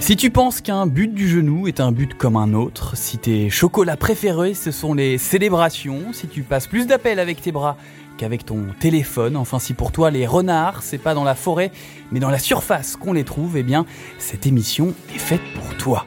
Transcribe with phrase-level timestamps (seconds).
[0.00, 3.50] Si tu penses qu'un but du genou est un but comme un autre, si tes
[3.50, 7.76] chocolats préférés ce sont les célébrations, si tu passes plus d'appels avec tes bras
[8.16, 11.70] qu'avec ton téléphone, enfin si pour toi les renards c'est pas dans la forêt
[12.10, 13.84] mais dans la surface qu'on les trouve, eh bien
[14.18, 16.06] cette émission est faite pour toi.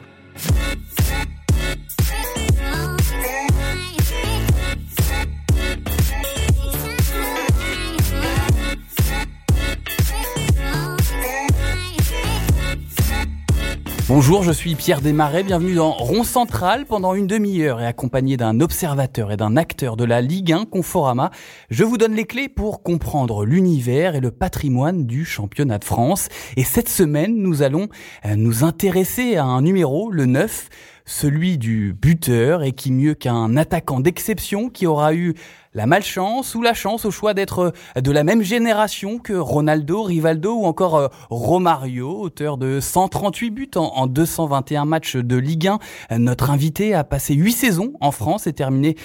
[14.16, 18.60] Bonjour, je suis Pierre Desmarais, bienvenue dans Rond Central pendant une demi-heure et accompagné d'un
[18.60, 21.32] observateur et d'un acteur de la Ligue 1 Conforama,
[21.68, 26.28] je vous donne les clés pour comprendre l'univers et le patrimoine du championnat de France.
[26.56, 27.88] Et cette semaine, nous allons
[28.24, 30.68] euh, nous intéresser à un numéro, le 9,
[31.06, 35.34] celui du buteur et qui mieux qu'un attaquant d'exception qui aura eu
[35.74, 40.02] la malchance ou la chance au choix d'être euh, de la même génération que Ronaldo,
[40.02, 45.78] Rivaldo ou encore euh, Romario, auteur de 138 buts en, 221 matchs de Ligue 1.
[46.12, 48.96] Euh, notre invité a passé 8 saisons en France et terminé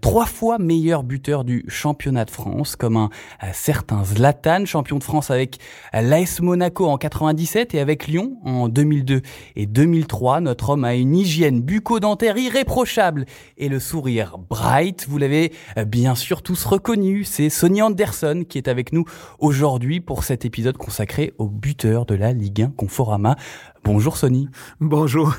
[0.00, 3.10] trois fois meilleur buteur du championnat de France, comme un
[3.52, 5.58] certain Zlatan, champion de France avec
[5.92, 9.20] l'AS Monaco en 97 et avec Lyon en 2002
[9.56, 10.40] et 2003.
[10.40, 13.26] Notre homme a une hygiène bucco-dentaire irréprochable
[13.58, 15.06] et le sourire bright.
[15.08, 15.52] Vous l'avez
[15.86, 17.28] bien sûr tous reconnus.
[17.28, 19.04] C'est Sonny Anderson qui est avec nous
[19.38, 23.36] aujourd'hui pour cet épisode consacré au buteur de la Ligue 1 Conforama.
[23.84, 24.48] Bonjour Sonny.
[24.80, 25.34] Bonjour.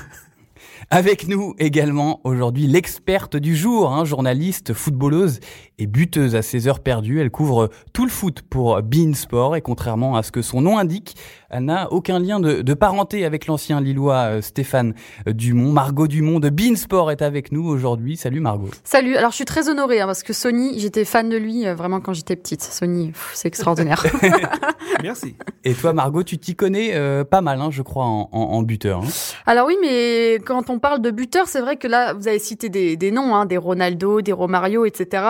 [0.90, 5.40] Avec nous également aujourd'hui l'experte du jour, hein, journaliste, footballeuse
[5.78, 7.20] et buteuse à ses heures perdues.
[7.20, 10.78] Elle couvre tout le foot pour Bein Sport et contrairement à ce que son nom
[10.78, 11.16] indique,
[11.60, 14.94] n'a aucun lien de, parenté avec l'ancien Lillois euh, Stéphane
[15.26, 15.72] Dumont.
[15.72, 18.16] Margot Dumont de Beansport est avec nous aujourd'hui.
[18.16, 18.68] Salut Margot.
[18.84, 19.16] Salut.
[19.16, 22.00] Alors je suis très honorée hein, parce que Sony, j'étais fan de lui euh, vraiment
[22.00, 22.62] quand j'étais petite.
[22.62, 24.04] Sony, c'est extraordinaire.
[25.02, 25.36] Merci.
[25.64, 29.02] Et toi Margot, tu t'y connais euh, pas mal, hein, je crois, en, buteur.
[29.02, 29.08] Hein.
[29.46, 32.68] Alors oui, mais quand on parle de buteur, c'est vrai que là, vous avez cité
[32.68, 35.22] des, des noms, hein, des Ronaldo, des Romario, etc.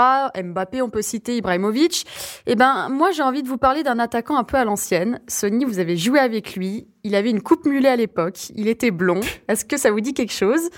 [0.42, 2.06] Mbappé, on peut citer Ibrahimovic.
[2.46, 5.20] Eh ben, moi, j'ai envie de vous parler d'un attaquant un peu à l'ancienne.
[5.28, 6.86] Sony, vous avez joué avec lui.
[7.04, 8.50] Il avait une coupe mulet à l'époque.
[8.54, 9.20] Il était blond.
[9.48, 10.70] Est-ce que ça vous dit quelque chose?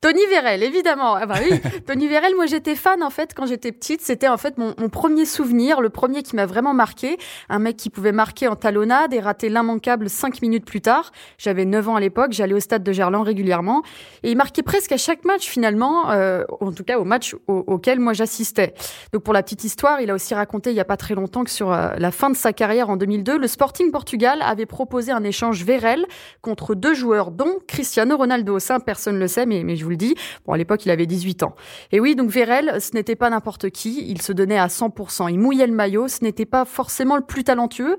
[0.00, 1.14] Tony Vérel, évidemment.
[1.14, 4.00] Ah bah oui, Tony Vérel, moi j'étais fan en fait quand j'étais petite.
[4.00, 7.18] C'était en fait mon, premier souvenir, le premier qui m'a vraiment marqué.
[7.50, 11.12] Un mec qui pouvait marquer en talonnade et rater l'immanquable cinq minutes plus tard.
[11.36, 13.82] J'avais 9 ans à l'époque, j'allais au stade de Gerland régulièrement.
[14.22, 18.00] Et il marquait presque à chaque match finalement, euh, en tout cas au match auquel
[18.00, 18.72] moi j'assistais.
[19.12, 21.44] Donc pour la petite histoire, il a aussi raconté il y a pas très longtemps
[21.44, 25.12] que sur euh, la fin de sa carrière en 2002, le Sporting Portugal avait proposé
[25.12, 26.06] un échange Vérel
[26.40, 28.58] contre deux joueurs dont Cristiano Ronaldo.
[28.60, 30.14] Ça, personne le sait, mais, mais je vous le dit.
[30.46, 31.54] Bon, à l'époque, il avait 18 ans.
[31.92, 34.04] Et oui, donc Vérel, ce n'était pas n'importe qui.
[34.08, 35.30] Il se donnait à 100%.
[35.30, 36.08] Il mouillait le maillot.
[36.08, 37.96] Ce n'était pas forcément le plus talentueux,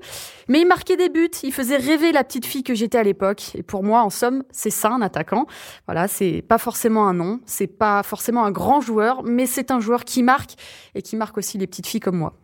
[0.48, 1.30] mais il marquait des buts.
[1.42, 3.52] Il faisait rêver la petite fille que j'étais à l'époque.
[3.54, 5.46] Et pour moi, en somme, c'est ça un attaquant.
[5.86, 9.80] Voilà, c'est pas forcément un nom, c'est pas forcément un grand joueur, mais c'est un
[9.80, 10.54] joueur qui marque
[10.94, 12.34] et qui marque aussi les petites filles comme moi.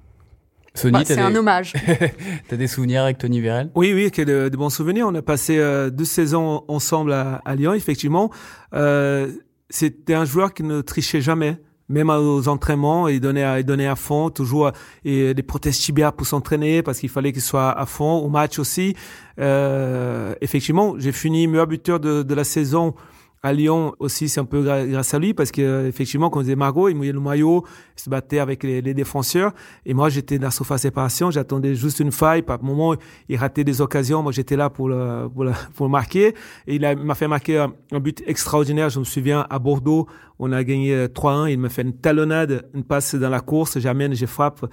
[0.85, 1.73] Bah, c'est un hommage.
[2.49, 5.07] T'as des souvenirs avec Tony Vérel Oui, oui, que de, de, bons souvenirs.
[5.09, 8.31] On a passé euh, deux saisons ensemble à, à Lyon, effectivement.
[8.75, 9.29] Euh,
[9.71, 11.59] c'était un joueur qui ne trichait jamais
[11.89, 14.73] même aux entraînements, il donnait, il donnait à fond, toujours
[15.05, 18.59] et des prothèses tibiales pour s'entraîner parce qu'il fallait qu'il soit à fond au match
[18.59, 18.95] aussi.
[19.41, 22.95] Euh, effectivement, j'ai fini meilleur buteur de, de la saison
[23.43, 26.57] à Lyon aussi, c'est un peu grâce à lui parce que effectivement, quand on disait
[26.57, 27.65] Margot, il mouillait le maillot,
[27.97, 29.53] il se battait avec les, défenseurs.
[29.87, 32.43] Et moi, j'étais dans la surface séparation, j'attendais juste une faille.
[32.43, 32.95] Par moment,
[33.29, 34.23] il ratait des occasions.
[34.23, 36.35] Moi, j'étais là pour le, pour le, pour le marquer.
[36.67, 37.59] Et il m'a fait marquer
[37.93, 38.91] un, but extraordinaire.
[38.91, 41.51] Je me souviens à Bordeaux, on a gagné 3-1.
[41.51, 43.79] Il me fait une talonnade, une passe dans la course.
[43.79, 44.65] J'amène, je frappe,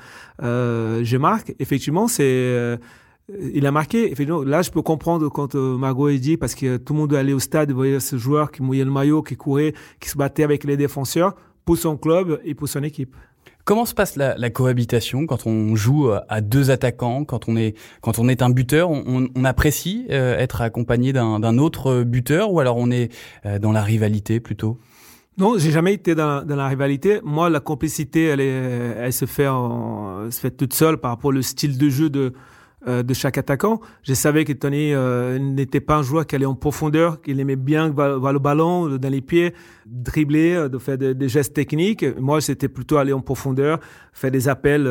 [0.42, 1.54] euh, je marque.
[1.60, 2.78] Effectivement, c'est euh,
[3.30, 4.14] il a marqué.
[4.46, 7.34] Là, je peux comprendre quand euh, Margot est dit, parce que tout le monde allait
[7.34, 10.64] au stade, voyait ce joueur qui mouillait le maillot, qui courait, qui se battait avec
[10.64, 11.36] les défenseurs
[11.66, 13.16] pour son club et pour son équipe.
[13.64, 17.76] Comment se passe la, cohabitation quand on joue euh, à deux attaquants, quand on est
[18.02, 22.78] quand on est un buteur, on, apprécie euh, être accompagné d'un autre buteur ou alors
[22.78, 23.12] on est
[23.60, 24.78] dans la rivalité plutôt?
[25.38, 27.20] Non, j'ai jamais été dans, dans, la rivalité.
[27.24, 31.34] Moi, la complicité, elle, est, elle se fait, en, se fait toute seule par rapport
[31.34, 32.34] au style de jeu de
[32.88, 33.82] euh, de chaque attaquant.
[34.04, 37.56] Je savais que Tony euh, n'était pas un joueur qui allait en profondeur, qu'il aimait
[37.56, 39.56] bien voir le ballon dans les pieds,
[39.88, 42.06] dribbler, euh, de faire des, gestes techniques.
[42.20, 43.80] Moi, c'était plutôt aller en profondeur,
[44.14, 44.84] faire des appels,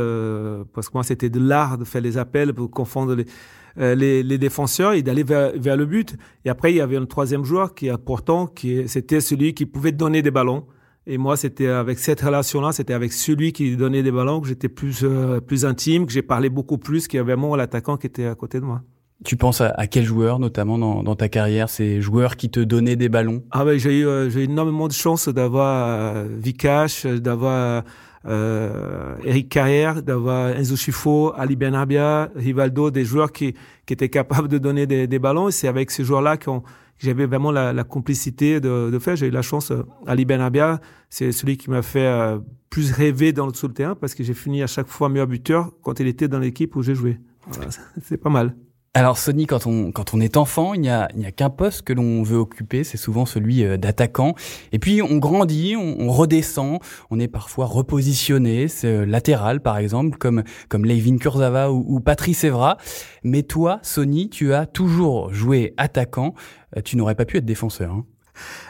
[0.73, 4.38] parce que moi, c'était de l'art de faire des appels pour confondre les, les, les,
[4.38, 6.17] défenseurs et d'aller vers, vers, le but.
[6.44, 9.67] Et après, il y avait un troisième joueur qui est important, qui c'était celui qui
[9.67, 10.64] pouvait donner des ballons.
[11.06, 14.71] Et moi, c'était avec cette relation-là, c'était avec celui qui donnait des ballons que j'étais
[14.71, 18.06] plus euh, plus intime, que j'ai parlé beaucoup plus qu'il y avait vraiment l'attaquant qui
[18.06, 18.83] était à côté de moi.
[19.25, 22.61] Tu penses à, à quels joueurs, notamment dans, dans, ta carrière, ces joueurs qui te
[22.61, 23.43] donnaient des ballons?
[23.51, 27.85] Ah ouais, j'ai eu, euh, j'ai énormément de chance d'avoir euh, Vikash, d'avoir
[28.27, 33.55] euh, Eric Carrière, d'avoir Enzo Schifo, Ali Benarbia, Rivaldo, des joueurs qui,
[33.87, 35.49] qui étaient capables de donner des, des ballons.
[35.49, 36.62] Et c'est avec ces joueurs-là qu'on
[36.99, 39.17] j'avais vraiment la, la complicité de, de faire.
[39.17, 39.70] J'ai eu la chance.
[39.70, 40.81] Euh, Ali Benarbia,
[41.11, 42.38] c'est celui qui m'a fait euh,
[42.70, 45.26] plus rêver dans le sous le terrain parce que j'ai fini à chaque fois meilleur
[45.26, 47.19] buteur quand il était dans l'équipe où j'ai joué.
[47.46, 47.70] Voilà,
[48.02, 48.55] c'est pas mal.
[48.96, 51.50] Alors Sony, quand on quand on est enfant, il n'y a il n'y a qu'un
[51.50, 54.37] poste que l'on veut occuper, c'est souvent celui euh, d'attaquant.
[54.70, 56.79] Et puis on grandit, on, on, redescend,
[57.11, 61.99] on est parfois repositionné, c'est euh, latéral par exemple, comme comme Levin Kurzawa ou, ou
[61.99, 62.79] Patrice Evra.
[63.25, 66.35] Mais toi, Sony, tu as toujours joué attaquant.
[66.76, 67.91] Euh, tu n'aurais pas pu être défenseur.
[67.91, 68.05] Hein.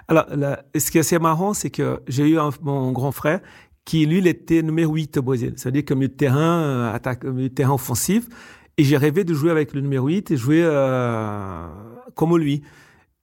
[0.08, 3.40] Alors, là, ce qui est assez marrant, c'est que j'ai eu un, mon grand frère
[3.84, 5.52] qui, lui, il était numéro 8 au Brésil.
[5.56, 8.26] C'est-à-dire comme milieu de terrain, attaque, milieu de terrain offensif.
[8.76, 11.66] Et j'ai rêvé de jouer avec le numéro 8 et jouer euh,
[12.14, 12.62] comme lui.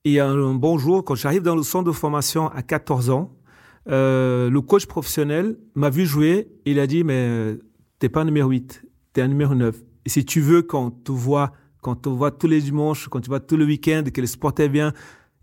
[0.04, 3.36] Et un, bon jour, quand j'arrive dans le centre de formation à 14 ans,
[3.88, 7.58] euh, le coach professionnel m'a vu jouer il a dit, mais
[7.98, 8.82] t'es pas un numéro 8,
[9.12, 9.76] t'es un numéro 9.
[10.04, 11.52] Et si tu veux qu'on te voit,
[11.82, 14.54] quand on voit tous les dimanches, quand tu vois tous le week-end, que le sport
[14.58, 14.92] est bien,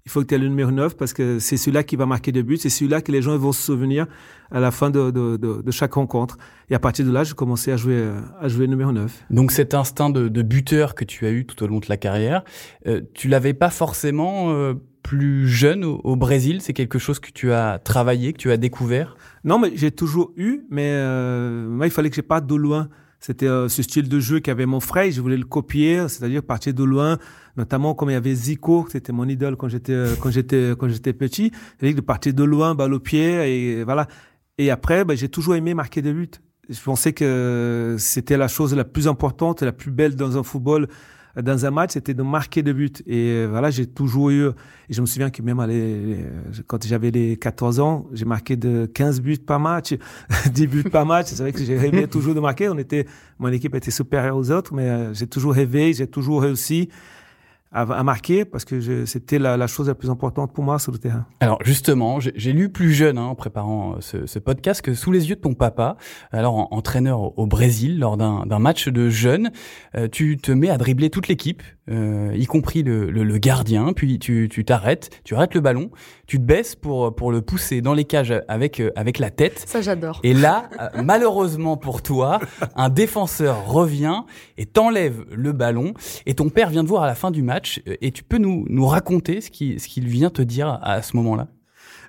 [0.09, 2.31] il faut que tu aies le numéro 9 parce que c'est celui-là qui va marquer
[2.31, 4.07] des buts, c'est celui-là que les gens vont se souvenir
[4.49, 6.39] à la fin de, de, de, de, chaque rencontre.
[6.71, 8.11] Et à partir de là, j'ai commencé à jouer,
[8.41, 9.25] à jouer numéro 9.
[9.29, 11.97] Donc cet instinct de, de buteur que tu as eu tout au long de la
[11.97, 12.43] carrière,
[12.87, 14.73] euh, tu l'avais pas forcément euh,
[15.03, 16.59] plus jeune au, au Brésil?
[16.61, 19.15] C'est quelque chose que tu as travaillé, que tu as découvert?
[19.43, 22.89] Non, mais j'ai toujours eu, mais euh, moi, il fallait que je parte de loin.
[23.19, 26.73] C'était euh, ce style de jeu qu'avait mon frère, je voulais le copier, c'est-à-dire partir
[26.73, 27.17] de loin,
[27.57, 30.87] notamment comme il y avait Zico, c'était mon idole quand j'étais euh, quand j'étais quand
[30.87, 34.07] j'étais petit, c'est-à-dire de partir de loin, balle au pied et voilà.
[34.57, 36.31] Et après, ben, j'ai toujours aimé marquer des buts.
[36.69, 40.87] Je pensais que c'était la chose la plus importante, la plus belle dans un football
[41.35, 42.91] dans un match, c'était de marquer des buts.
[43.05, 45.57] Et voilà, j'ai toujours eu, et je me souviens que même
[46.67, 49.93] quand j'avais les 14 ans, j'ai marqué de 15 buts par match,
[50.53, 51.27] 10 buts par match.
[51.27, 52.69] C'est vrai que j'ai rêvé toujours de marquer.
[52.69, 53.05] On était,
[53.37, 56.89] mon équipe était supérieure aux autres, mais j'ai toujours rêvé, j'ai toujours réussi
[57.71, 60.91] à, à, marquer parce que c'était la, la, chose la plus importante pour moi sur
[60.91, 61.25] le terrain.
[61.39, 65.29] Alors justement, j'ai lu plus jeune hein, en préparant ce, ce, podcast que sous les
[65.29, 65.97] yeux de ton papa,
[66.31, 69.51] alors en, entraîneur au, au, Brésil lors d'un match de jeunes,
[69.95, 73.93] euh, tu te mets à dribbler toute l'équipe, euh, y compris le, le, le, gardien,
[73.93, 75.89] puis tu t'arrêtes, tu, tu arrêtes le ballon,
[76.27, 79.63] tu te baisses pour pour le pousser dans les cages avec euh, avec la tête.
[79.67, 80.19] Ça j'adore.
[80.23, 82.39] Et là, euh, malheureusement pour toi,
[82.75, 84.21] un défenseur revient
[84.57, 85.93] et t'enlève le ballon
[86.25, 88.65] et ton père vient te voir à la fin du match et tu peux nous,
[88.69, 91.47] nous raconter ce qu'il ce qu'il vient te dire à, à ce moment-là?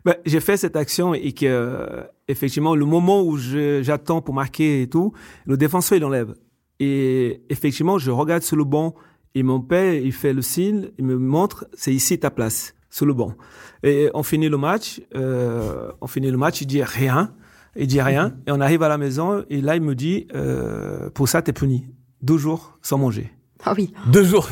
[0.04, 4.82] Ben, J'ai fait cette action et que, euh, effectivement, le moment où j'attends pour marquer
[4.82, 5.12] et tout,
[5.46, 6.34] le défenseur, il enlève.
[6.78, 8.94] Et effectivement, je regarde sur le banc
[9.34, 13.06] et mon père, il fait le signe, il me montre, c'est ici ta place, sur
[13.06, 13.34] le banc.
[13.82, 17.32] Et on finit le match, euh, on finit le match, il dit rien,
[17.76, 21.10] il dit rien, et on arrive à la maison, et là, il me dit, euh,
[21.10, 21.86] pour ça, t'es puni.
[22.22, 23.32] Deux jours sans manger.
[23.64, 23.92] Ah oui.
[24.06, 24.48] Deux jours.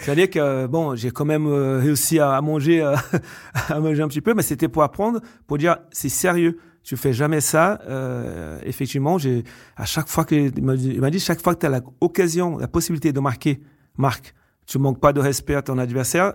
[0.00, 2.96] C'est-à-dire que bon, j'ai quand même euh, réussi à, manger, euh,
[3.68, 6.58] à manger un petit peu, mais c'était pour apprendre, pour dire c'est sérieux.
[6.82, 7.80] Tu fais jamais ça.
[7.88, 9.44] Euh, effectivement, j'ai
[9.76, 13.12] à chaque fois que il m'a dit chaque fois que tu as l'occasion, la possibilité
[13.12, 13.60] de marquer,
[13.96, 14.34] marque.
[14.66, 16.34] Tu manques pas de respect à ton adversaire.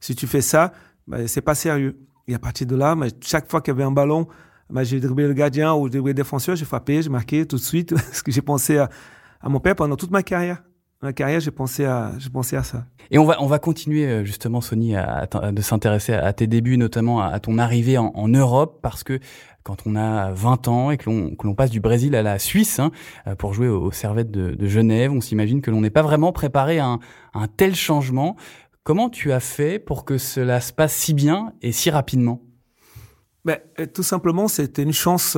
[0.00, 0.72] si tu fais ça,
[1.06, 1.98] ben, c'est pas sérieux.
[2.28, 4.26] Et à partir de là, ben, chaque fois qu'il y avait un ballon,
[4.68, 7.62] ben, j'ai dribblé le gardien ou dribblé le défenseur, j'ai frappé, j'ai marqué tout de
[7.62, 8.88] suite parce que j'ai pensé à,
[9.40, 10.62] à mon père pendant toute ma carrière
[11.02, 12.84] ma carrière, j'ai pensé à, j'ai pensé à ça.
[13.10, 16.46] Et on va, on va continuer euh, justement, Sony, à, à de s'intéresser à tes
[16.46, 19.18] débuts, notamment à, ton arrivée en, en, Europe, parce que
[19.62, 22.90] quand on a 20 ans et que l'on, passe du Brésil à la Suisse hein,
[23.26, 26.32] euh, pour jouer aux, Servettes de, de, Genève, on s'imagine que l'on n'est pas vraiment
[26.32, 27.00] préparé à un,
[27.34, 28.36] un, tel changement.
[28.82, 32.42] Comment tu as fait pour que cela se passe si bien et si rapidement?
[33.44, 35.36] Ben, euh, Tout simplement, c'était une chance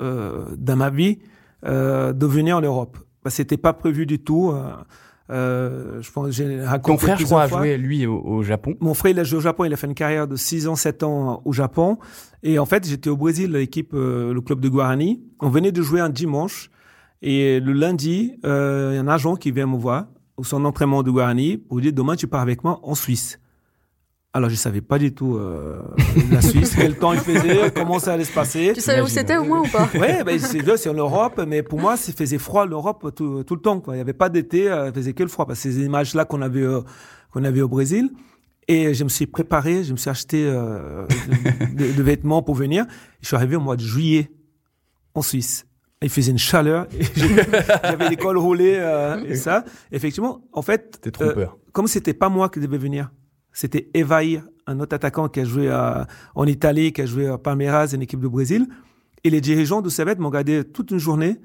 [0.00, 1.20] euh, dans ma vie
[1.64, 2.98] euh, de venir en Europe.
[3.22, 4.50] Ben, c'était pas prévu du tout.
[4.50, 4.74] Euh,
[5.28, 8.74] je pense, j'ai raconté Ton frère, je crois, a joué, lui, au, au, Japon.
[8.80, 9.64] Mon frère, il a joué au Japon.
[9.64, 11.98] Il a fait une carrière de 6 ans, 7 ans au Japon.
[12.42, 15.22] Et en fait, j'étais au Brésil, l'équipe, euh, le club de Guarani.
[15.40, 16.70] On venait de jouer un dimanche.
[17.22, 20.64] Et le lundi, euh, il y a un agent qui vient me voir au son
[20.64, 23.40] entraînement de Guarani pour dire, demain, tu pars avec moi en Suisse.
[24.36, 25.80] Alors, je savais pas du tout euh,
[26.30, 28.72] la Suisse, quel temps il faisait, comment ça allait se passer.
[28.74, 29.88] Tu savais où c'était au moins ou pas?
[29.94, 33.54] Ouais, ben c'est c'est en Europe, mais pour moi, c'est faisait froid l'Europe tout, tout
[33.54, 33.80] le temps.
[33.80, 33.94] Quoi.
[33.94, 35.46] Il y avait pas d'été, euh, il faisait que le froid.
[35.46, 36.80] Parce que ces images là qu'on avait euh,
[37.32, 38.10] qu'on avait au Brésil.
[38.66, 41.06] Et je me suis préparé, je me suis acheté euh,
[41.74, 42.86] de, de, vêtements pour venir.
[43.20, 44.30] Je suis arrivé au mois de juillet
[45.14, 45.66] en Suisse.
[46.02, 46.86] Il faisait une chaleur.
[47.82, 49.64] J'avais des cols roulés euh, et ça.
[49.92, 53.10] Effectivement, en fait, euh, comme c'était pas moi qui devais venir,
[53.54, 57.38] c'était Evair, un autre attaquant qui a joué à- en Italie, qui a joué à
[57.38, 58.66] Palmeiras, une équipe de Brésil.
[59.24, 61.38] Et les dirigeants de Servette m'ont regardé toute une journée.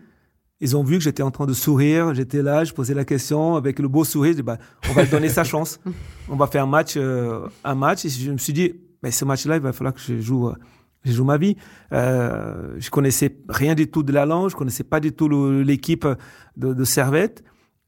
[0.59, 3.55] Ils ont vu que j'étais en train de sourire, j'étais là, je posais la question
[3.55, 4.33] avec le beau sourire.
[4.33, 4.57] Je dis, bah,
[4.89, 5.79] on va lui donner sa chance.
[6.29, 8.03] On va faire un match, euh, un match.
[8.03, 10.53] Et je me suis dit, mais ce match-là, il va falloir que je joue, euh,
[11.05, 11.55] je joue ma vie.
[11.93, 15.29] Euh, je connaissais rien du tout de la langue, je connaissais pas du tout
[15.61, 16.05] l'équipe
[16.57, 17.43] de, de Servette.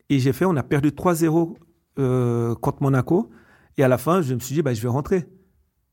[0.10, 1.56] Et j'ai fait, on a perdu 3-0
[2.00, 3.30] euh, contre Monaco.
[3.78, 5.25] Et à la fin, je me suis dit, bah, je vais rentrer.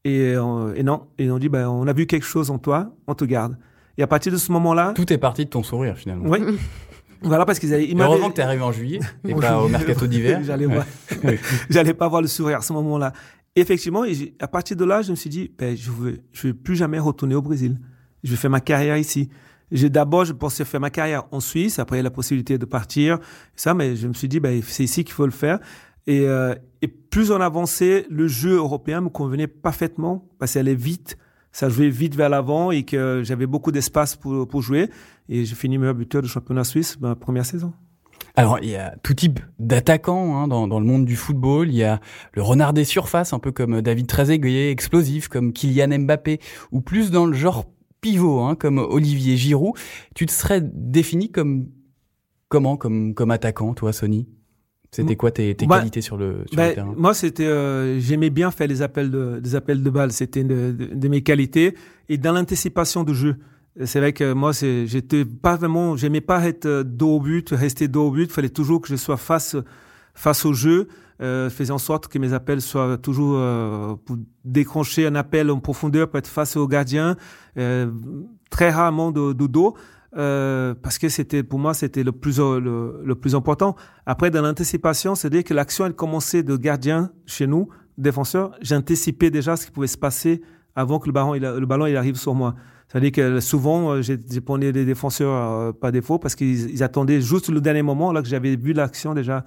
[0.04, 2.58] Et, euh, et non, et ils ont dit, bah, on a vu quelque chose en
[2.58, 3.56] toi, on te garde.
[3.96, 6.28] Et à partir de ce moment-là, Tout est parti de ton sourire finalement.
[6.28, 6.40] oui.
[7.22, 10.40] voilà, parce qu'ils avaient, heureusement que t'es arrivé en juillet et pas au mercato d'hiver.
[10.44, 10.84] J'allais Ouais.
[11.70, 13.12] J'allais pas voir le sourire à ce moment-là.
[13.56, 16.54] Effectivement, et à partir de là, je me suis dit, ben, je veux, je veux
[16.54, 17.76] plus jamais retourner au Brésil.
[18.22, 19.30] Je vais faire ma carrière ici.
[19.72, 21.78] J'ai d'abord, je pensais faire ma carrière en Suisse.
[21.80, 23.18] Après, il y a la possibilité de partir,
[23.56, 25.58] ça, mais je me suis dit, ben, c'est ici qu'il faut le faire.
[26.06, 30.74] Et, euh, et plus on avançait, le jeu européen me convenait parfaitement parce qu'il allait
[30.74, 31.18] vite.
[31.50, 34.90] Ça jouait vite vers l'avant et que j'avais beaucoup d'espace pour, pour jouer.
[35.28, 37.72] Et j'ai fini meilleur buteur du championnat suisse ma première saison.
[38.36, 41.68] Alors, il y a tout type d'attaquants hein, dans, dans le monde du football.
[41.68, 42.00] Il y a
[42.34, 46.38] le renard des surfaces, un peu comme David Trezeguet, explosif comme Kylian Mbappé,
[46.70, 47.64] ou plus dans le genre
[48.00, 49.74] pivot, hein, comme Olivier Giroud.
[50.14, 51.66] Tu te serais défini comme
[52.48, 54.28] comment, comme comme attaquant, toi, Sony?
[54.90, 56.94] C'était quoi tes, tes Bah, qualités sur le, sur Ben, le terrain?
[56.96, 60.12] moi, c'était, euh, j'aimais bien faire les appels de, des appels de balles.
[60.12, 61.74] C'était une de, de- mes qualités.
[62.08, 63.36] Et dans l'anticipation de jeu.
[63.84, 67.86] C'est vrai que moi, j'étais pas vraiment, j'aimais pas être euh, dos au but, rester
[67.86, 68.24] dos au but.
[68.24, 69.54] Il fallait toujours que je sois face,
[70.14, 70.88] face au jeu,
[71.20, 75.60] euh, faisant en sorte que mes appels soient toujours euh, pour décrocher un appel en
[75.60, 77.16] profondeur, pour être face au gardien,
[77.56, 77.88] euh,
[78.50, 79.76] très rarement de, de dos.
[80.16, 83.76] Euh, parce que c'était pour moi c'était le plus euh, le, le plus important.
[84.06, 88.52] Après dans l'anticipation c'est-à-dire que l'action elle commençait de gardien chez nous défenseur.
[88.62, 90.40] J'anticipais déjà ce qui pouvait se passer
[90.74, 92.54] avant que le ballon le ballon il arrive sur moi.
[92.88, 97.20] C'est-à-dire que souvent euh, j'ai prenais des défenseurs euh, pas défaut parce qu'ils ils attendaient
[97.20, 99.44] juste le dernier moment là que j'avais vu l'action déjà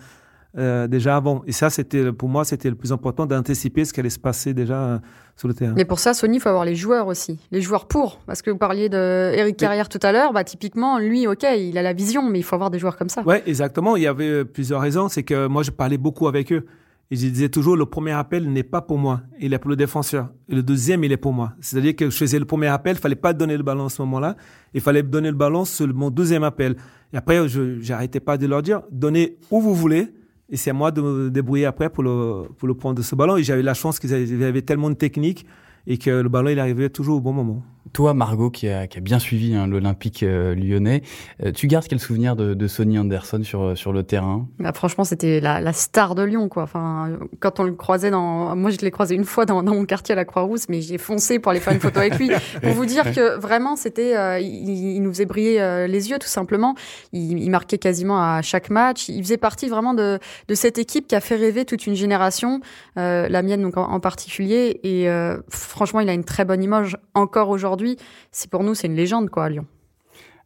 [0.57, 4.01] euh, déjà avant et ça c'était pour moi c'était le plus important d'anticiper ce qui
[4.01, 4.99] allait se passer déjà euh,
[5.41, 7.39] sur le terrain Mais pour ça, Sony, il faut avoir les joueurs aussi.
[7.51, 8.19] Les joueurs pour.
[8.27, 10.33] Parce que vous parliez de Eric Carrière tout à l'heure.
[10.33, 13.09] Bah, typiquement, lui, OK, il a la vision, mais il faut avoir des joueurs comme
[13.09, 13.23] ça.
[13.23, 13.95] Ouais, exactement.
[13.95, 15.09] Il y avait euh, plusieurs raisons.
[15.09, 16.65] C'est que moi, je parlais beaucoup avec eux.
[17.09, 19.21] Et je disais toujours, le premier appel n'est pas pour moi.
[19.39, 20.29] Il est pour le défenseur.
[20.47, 21.53] Et le deuxième, il est pour moi.
[21.59, 24.01] C'est-à-dire que je faisais le premier appel, il fallait pas donner le ballon à ce
[24.03, 24.37] moment-là.
[24.73, 26.77] Il fallait donner le ballon sur mon deuxième appel.
[27.11, 30.13] Et après, je j'arrêtais pas de leur dire, donnez où vous voulez.
[30.51, 33.15] Et c'est à moi de me débrouiller après pour le, pour le prendre de ce
[33.15, 33.37] ballon.
[33.37, 35.45] Et j'avais la chance qu'ils avaient, tellement de technique
[35.87, 37.63] et que le ballon, il arrivait toujours au bon moment.
[37.93, 41.01] Toi, Margot, qui a, qui a bien suivi hein, l'Olympique euh, lyonnais,
[41.43, 44.47] euh, tu gardes quel souvenir de, de Sonny Anderson sur, euh, sur le terrain?
[44.59, 46.63] Bah, franchement, c'était la, la star de Lyon, quoi.
[46.63, 47.09] Enfin,
[47.39, 50.13] quand on le croisait dans, moi, je l'ai croisé une fois dans, dans mon quartier
[50.13, 52.29] à la Croix-Rousse, mais j'ai foncé pour aller faire une photo avec lui.
[52.61, 56.27] Pour vous dire que vraiment, c'était, euh, il, il nous faisait briller les yeux, tout
[56.27, 56.75] simplement.
[57.11, 59.09] Il, il marquait quasiment à chaque match.
[59.09, 62.61] Il faisait partie vraiment de, de cette équipe qui a fait rêver toute une génération,
[62.95, 64.79] la mienne donc en, en particulier.
[64.83, 65.07] Et
[65.49, 67.70] franchement, il a une très bonne image encore aujourd'hui.
[68.31, 69.65] C'est pour nous, c'est une légende, quoi, à Lyon.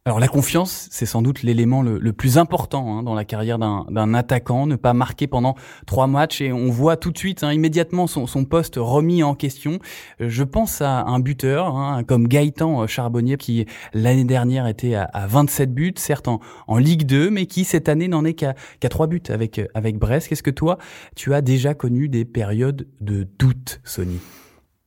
[0.06, 4.14] Alors la confiance, c'est sans doute l'élément le, plus important hein, dans la carrière d'un
[4.14, 8.06] attaquant, ne pas marquer pendant trois matchs et on voit tout de suite hein, immédiatement
[8.06, 9.80] son, poste remis en question.
[10.20, 15.02] Euh, Je pense à un buteur hein, comme Gaëtan Charbonnier qui l'année dernière était à,
[15.12, 18.88] à 27 buts, certes en, Ligue 2, mais qui cette année n'en est qu'à qu'à
[18.88, 20.28] trois buts avec avec Brest.
[20.28, 20.78] Qu'est-ce que toi,
[21.16, 24.20] tu as déjà connu des périodes de doute, Sony?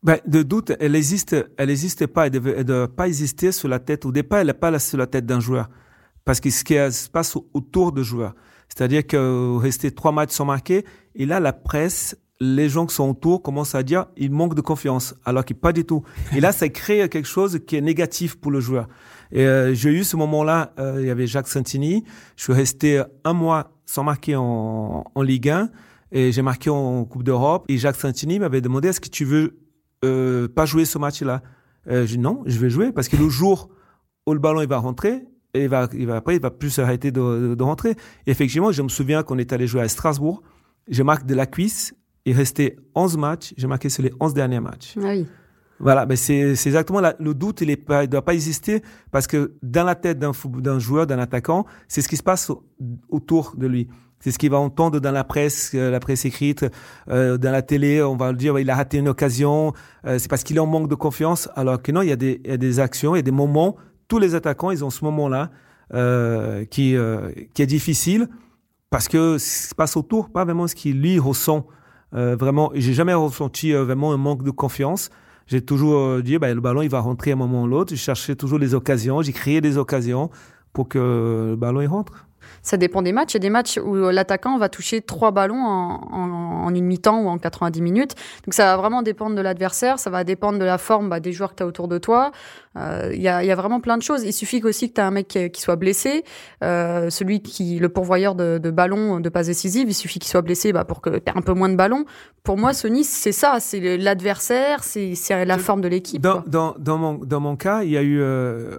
[0.01, 3.79] Ben, de doute, elle existe, elle existe pas, elle ne doit pas exister sur la
[3.79, 4.05] tête.
[4.05, 5.69] Au départ, elle n'est pas là sur la tête d'un joueur.
[6.23, 8.33] Parce que ce qui se passe autour du joueur.
[8.69, 12.95] C'est-à-dire que euh, rester trois matchs sans marquer, et là, la presse, les gens qui
[12.95, 15.15] sont autour commencent à dire, il manque de confiance.
[15.25, 16.03] Alors qu'il pas du tout.
[16.33, 18.87] Et là, ça crée quelque chose qui est négatif pour le joueur.
[19.33, 22.05] Et euh, j'ai eu ce moment-là, euh, il y avait Jacques Santini.
[22.37, 25.69] Je suis resté un mois sans marquer en, en Ligue 1.
[26.11, 27.65] Et j'ai marqué en Coupe d'Europe.
[27.67, 29.57] Et Jacques Santini m'avait demandé, est-ce que tu veux
[30.05, 31.41] euh, pas jouer ce match-là.
[31.87, 33.69] Euh, je dis non, je vais jouer parce que le jour
[34.27, 36.77] où le ballon il va rentrer, et il va, il va après il va plus
[36.79, 37.91] arrêter de, de, rentrer.
[38.27, 40.43] Et effectivement, je me souviens qu'on est allé jouer à Strasbourg.
[40.87, 41.93] Je marque de la cuisse.
[42.25, 43.53] Il restait 11 matchs.
[43.57, 44.93] J'ai marqué sur les 11 derniers matchs.
[44.97, 45.25] Ah oui.
[45.79, 49.53] Voilà, mais c'est c'est exactement la- le doute, il il doit pas exister parce que
[49.63, 52.63] dans la tête d'un joueur, d'un attaquant, c'est ce qui se passe au-
[53.07, 53.87] autour de lui.
[54.19, 56.65] C'est ce qu'il va entendre dans la presse, euh, la presse écrite,
[57.09, 58.01] euh, dans la télé.
[58.03, 59.73] On va le dire, il a raté une occasion.
[60.05, 61.49] euh, c'est parce qu'il est en manque de confiance.
[61.55, 63.23] Alors que non, il y a des, il y a des actions, il y a
[63.23, 63.77] des moments.
[64.09, 65.51] Tous les attaquants, ils ont ce moment-là
[65.93, 68.27] euh, qui, euh, qui est difficile
[68.89, 71.65] parce que ce qui se passe autour, pas vraiment ce qu'il lui ressent.
[72.13, 75.09] Euh, vraiment, j'ai jamais ressenti vraiment un manque de confiance.
[75.47, 77.93] J'ai toujours dit, bah, le ballon, il va rentrer à un moment ou l'autre.
[77.95, 80.29] Je cherchais toujours les occasions, j'ai créé des occasions
[80.73, 80.99] pour que
[81.51, 82.28] le ballon il rentre.
[82.61, 83.33] Ça dépend des matchs.
[83.33, 86.85] Il y a des matchs où l'attaquant va toucher trois ballons en, en, en une
[86.85, 88.15] mi-temps ou en 90 minutes.
[88.45, 91.31] Donc ça va vraiment dépendre de l'adversaire, ça va dépendre de la forme bah, des
[91.31, 92.31] joueurs que tu as autour de toi.
[92.77, 94.23] Euh, Il y, a, y, a, vraiment plein de choses.
[94.23, 96.23] Il suffit aussi que tu as un mec qui, qui soit blessé.
[96.63, 100.41] Euh, celui qui, le pourvoyeur de, de ballons, de passes décisives, il suffit qu'il soit
[100.41, 102.05] blessé bah, pour que tu aies un peu moins de ballons.
[102.43, 103.57] Pour moi, Sony, c'est ça.
[103.59, 106.21] C'est l'adversaire, c'est la forme de l'équipe.
[106.21, 108.21] Dans, dans, dans, mon, dans mon cas, il y a eu...
[108.21, 108.77] Euh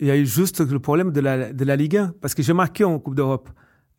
[0.00, 2.42] il y a eu juste le problème de la, de la Ligue 1, parce que
[2.42, 3.48] j'ai marqué en Coupe d'Europe.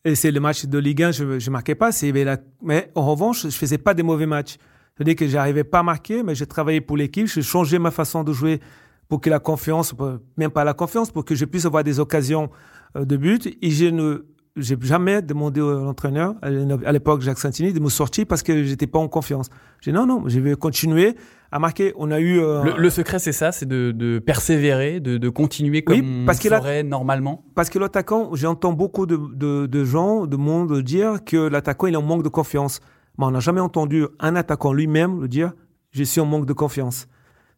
[0.06, 1.90] Et c'est le match de Ligue 1, je ne marquais pas.
[2.02, 4.58] La, mais en revanche, je faisais pas des mauvais matchs.
[4.96, 8.24] C'est-à-dire que j'arrivais pas à marquer, mais j'ai travaillé pour l'équipe, j'ai changé ma façon
[8.24, 8.60] de jouer
[9.08, 9.94] pour que la confiance,
[10.38, 12.50] même pas la confiance, pour que je puisse avoir des occasions
[12.96, 13.58] de but.
[13.62, 14.26] Et je ne,
[14.56, 18.88] j'ai jamais demandé à l'entraîneur, à l'époque Jacques Santini, de me sortir parce que j'étais
[18.88, 19.50] pas en confiance.
[19.82, 21.16] J'ai dit non, non, je vais continuer
[21.52, 21.94] à marquer.
[21.98, 22.64] On a eu euh...
[22.64, 26.40] le, le, secret, c'est ça, c'est de, de, persévérer, de, de continuer comme oui, parce
[26.40, 27.44] on ferait normalement?
[27.56, 31.94] Parce que l'attaquant, j'entends beaucoup de, de, de, gens, de monde dire que l'attaquant il
[31.94, 32.80] est en manque de confiance.
[33.18, 35.54] Mais on n'a jamais entendu un attaquant lui-même le dire
[35.92, 37.08] je suis en manque de confiance.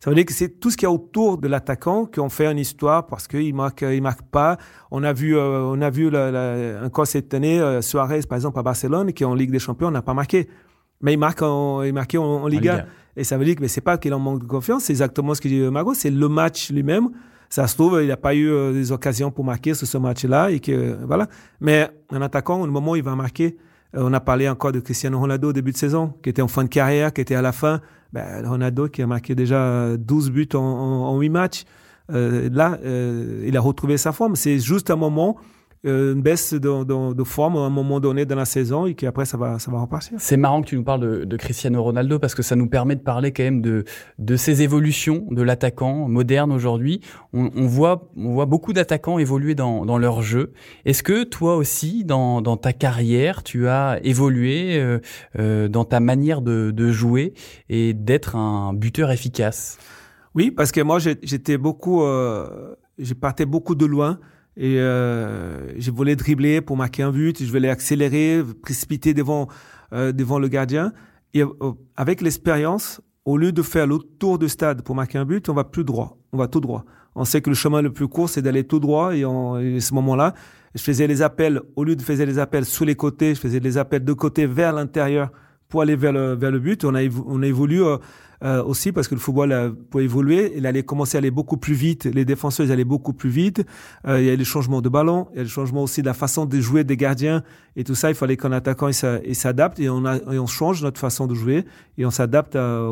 [0.04, 2.30] Ça veut dire que c'est tout ce qu'il y a autour de l'attaquant qui ont
[2.30, 4.58] fait une histoire parce qu'il marque, il marque pas.
[4.90, 8.36] On a vu, euh, on a vu la, la, encore cette année euh, Suarez par
[8.36, 10.50] exemple à Barcelone qui est en Ligue des Champions n'a pas marqué,
[11.02, 12.74] mais il marque en, il marqué en, en Liga.
[12.74, 12.88] En Liga.
[13.16, 15.42] Et ça veut dire que c'est pas qu'il en manque de confiance, c'est exactement ce
[15.42, 17.10] que dit Mago, c'est le match lui-même.
[17.50, 20.50] Ça se trouve, il n'a pas eu euh, des occasions pour marquer sur ce match-là
[20.50, 21.28] et que voilà.
[21.60, 23.58] Mais un attaquant, au moment où il va marquer,
[23.94, 26.64] on a parlé encore de Cristiano Ronaldo au début de saison, qui était en fin
[26.64, 27.82] de carrière, qui était à la fin.
[28.14, 31.66] Ben, Ronaldo qui a marqué déjà 12 buts en, en, en 8 matchs.
[32.12, 34.36] Euh, là, euh, il a retrouvé sa forme.
[34.36, 35.42] C'est juste un moment euh,
[35.84, 39.26] une baisse de, de, de, forme à un moment donné dans la saison et qu'après
[39.26, 40.14] ça va ça va repartir.
[40.20, 42.96] C'est marrant que tu nous parles de, de, Cristiano Ronaldo parce que ça nous permet
[42.96, 43.84] de parler quand même de
[44.20, 47.02] de ces évolutions de l'attaquant moderne aujourd'hui.
[47.34, 50.54] On, on, voit on voit beaucoup d'attaquants évoluer dans dans leur jeu.
[50.86, 55.00] Est-ce que toi aussi dans dans ta carrière tu as évolué euh,
[55.40, 57.34] euh, dans ta manière de, de jouer
[57.70, 59.80] et d'être un buteur efficace?
[60.36, 64.20] Oui, parce que moi j'étais beaucoup euh, j'ai partais beaucoup de loin.
[64.58, 69.48] Et euh, je voulais dribbler pour marquer un but, je voulais accélérer, précipiter devant,
[69.94, 70.92] euh, devant le gardien.
[71.34, 71.54] Et euh,
[71.96, 75.54] avec l'expérience, au lieu de faire le tour de stade pour marquer un but, on
[75.54, 76.86] va plus droit, on va tout droit.
[77.16, 79.16] On sait que le chemin le plus court, c'est d'aller tout droit.
[79.16, 80.34] Et, en, et à ce moment-là,
[80.76, 83.60] je faisais les appels, au lieu de faire les appels sous les côtés, je faisais
[83.60, 85.32] les appels de côté vers l'intérieur
[85.68, 86.84] pour aller vers le, vers le but.
[86.84, 87.98] On a, on a évolué euh,
[88.44, 91.58] euh, aussi parce que le football, euh, pour évoluer, il allait commencer à aller beaucoup
[91.58, 92.06] plus vite.
[92.06, 93.64] Les défenseurs, ils allaient beaucoup plus vite.
[94.08, 96.08] Euh, il y a les changements de ballon, il y a le changement aussi de
[96.08, 97.44] la façon de jouer des gardiens
[97.76, 98.10] et tout ça.
[98.10, 101.36] Il fallait qu'un attaquant il s'adapte et on, a, et on change notre façon de
[101.36, 101.66] jouer
[101.98, 102.90] et on s'adapte à, à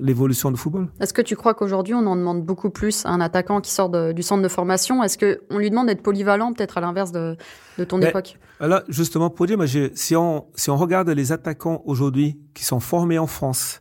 [0.00, 0.88] l'évolution du football.
[1.00, 3.90] Est-ce que tu crois qu'aujourd'hui on en demande beaucoup plus à un attaquant qui sort
[3.90, 5.02] de, du centre de formation?
[5.02, 7.36] Est-ce que on lui demande d'être polyvalent, peut-être à l'inverse de,
[7.78, 8.38] de ton mais, époque?
[8.60, 12.80] Alors justement pour dire, moi, si on si on regarde les attaquants aujourd'hui qui sont
[12.80, 13.80] formés en France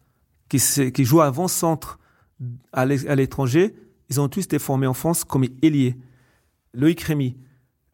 [0.57, 1.99] qui, qui jouent avant-centre
[2.71, 3.75] à l'étranger,
[4.09, 5.97] ils ont tous été formés en France comme ailiers.
[6.73, 7.37] Loïc Rémy,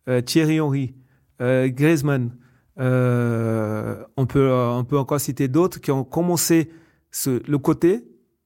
[0.08, 0.93] euh, Thierry Henry,
[1.41, 2.36] euh, Griezmann,
[2.80, 6.69] euh, on, peut, encore citer d'autres qui ont commencé
[7.12, 8.06] sur le côté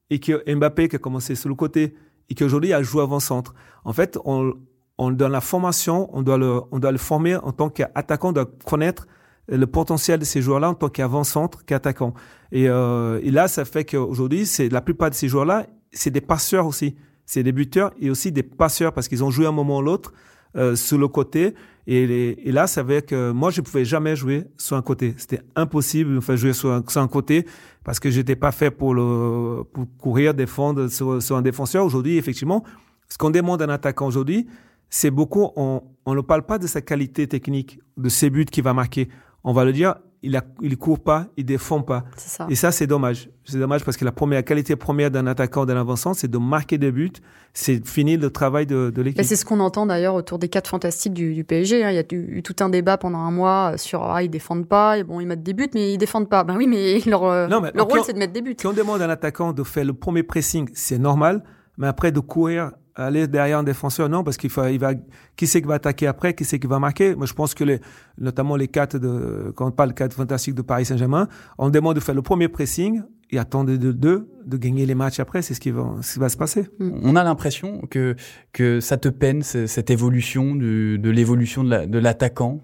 [0.10, 1.96] et que Mbappé qui a commencé sur le côté
[2.30, 3.54] et qui aujourd'hui a joué avant-centre.
[3.84, 4.54] En fait, on,
[4.98, 8.50] on, la formation, on doit le, on doit le former en tant qu'attaquant, on doit
[8.66, 9.08] connaître
[9.48, 12.14] le potentiel de ces joueurs-là en tant qu'avant-centre, qu'attaquant.
[12.52, 16.22] Et, euh, et là, ça fait qu'aujourd'hui, c'est la plupart de ces joueurs-là, c'est des
[16.22, 16.96] passeurs aussi.
[17.26, 20.14] C'est des buteurs et aussi des passeurs parce qu'ils ont joué un moment ou l'autre
[20.56, 21.56] euh, sur le côté.
[21.88, 25.14] Et, les, et, là, ça fait que moi, je pouvais jamais jouer sur un côté.
[25.18, 27.46] C'était impossible de faire jouer sur un, sur un côté
[27.84, 31.86] parce que j'étais pas fait pour le pour courir, défendre sur, sur un défenseur.
[31.86, 32.64] Aujourd'hui, effectivement,
[33.10, 34.48] ce qu'on demande d'un attaquant aujourd'hui,
[34.90, 38.64] c'est beaucoup, on, on ne parle pas de sa qualité technique, de ses buts qu'il
[38.64, 39.10] va marquer
[39.44, 42.06] on va le dire, il, a, il court pas, il défend pas.
[42.16, 42.48] Ça.
[42.50, 43.30] Et ça, c'est dommage.
[43.44, 46.78] C'est dommage parce que la première qualité première d'un attaquant, d'un avançant, c'est de marquer
[46.78, 47.12] des buts.
[47.54, 49.22] C'est finir le travail de, de l'équipe.
[49.24, 51.84] C'est ce qu'on entend d'ailleurs autour des quatre fantastiques du, du PSG.
[51.84, 51.92] Hein.
[51.92, 54.98] Il y a eu, tout un débat pendant un mois sur ah ils défendent pas,
[54.98, 56.46] et bon ils mettent des buts, mais ils défendent pas.
[56.46, 58.56] Ben oui, mais leur, non, mais leur rôle c'est de mettre des buts.
[58.60, 61.44] Quand on demande à un attaquant de faire le premier pressing, c'est normal,
[61.78, 64.94] mais après de courir aller derrière un défenseur, non, parce qu'il faut, il va,
[65.36, 67.16] qui c'est qui va attaquer après, qui c'est qui va marquer?
[67.16, 67.80] Moi, je pense que les,
[68.18, 71.28] notamment les quatre de, quand on parle quatre fantastiques de Paris Saint-Germain,
[71.58, 73.02] on demande de faire le premier pressing
[73.32, 75.42] et attendre de deux de gagner les matchs après.
[75.42, 76.68] C'est ce qui va, ce qui va se passer.
[76.80, 76.92] Mm.
[77.04, 78.16] On a l'impression que
[78.52, 82.62] que ça te peine cette évolution de, de l'évolution de l'attaquant.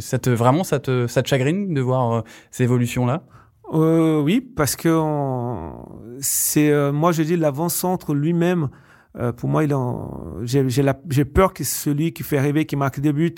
[0.00, 2.20] ça te vraiment ça te ça te chagrine de voir euh,
[2.50, 3.22] ces évolutions là.
[3.72, 4.90] Euh, oui, parce que
[6.20, 8.68] c'est euh, moi je dis l'avant-centre lui-même.
[9.18, 9.74] Euh, pour moi, il
[10.44, 13.34] j'ai peur que celui qui fait rêver, qui marque des buts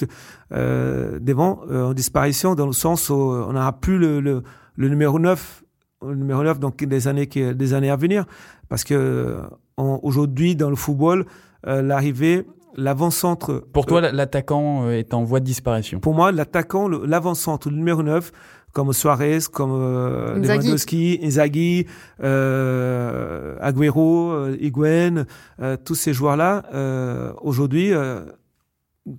[0.52, 4.42] euh, devant en disparition, dans le sens où on n'aura plus le, le,
[4.76, 5.62] le, numéro 9
[6.06, 8.26] le numéro 9 donc des années qui, des années à venir.
[8.68, 9.40] Parce que
[9.76, 11.24] aujourd'hui dans le football
[11.64, 15.98] l'arrivée l'avant-centre pour toi l'attaquant est en voie de disparition.
[16.00, 18.32] pour moi l'attaquant l'avant-centre le numéro 9
[18.74, 21.86] comme Suarez, comme euh, Lewandowski, Inzaghi,
[22.22, 25.24] euh, Agüero, euh, Higuain,
[25.62, 27.92] euh, tous ces joueurs-là, euh, aujourd'hui,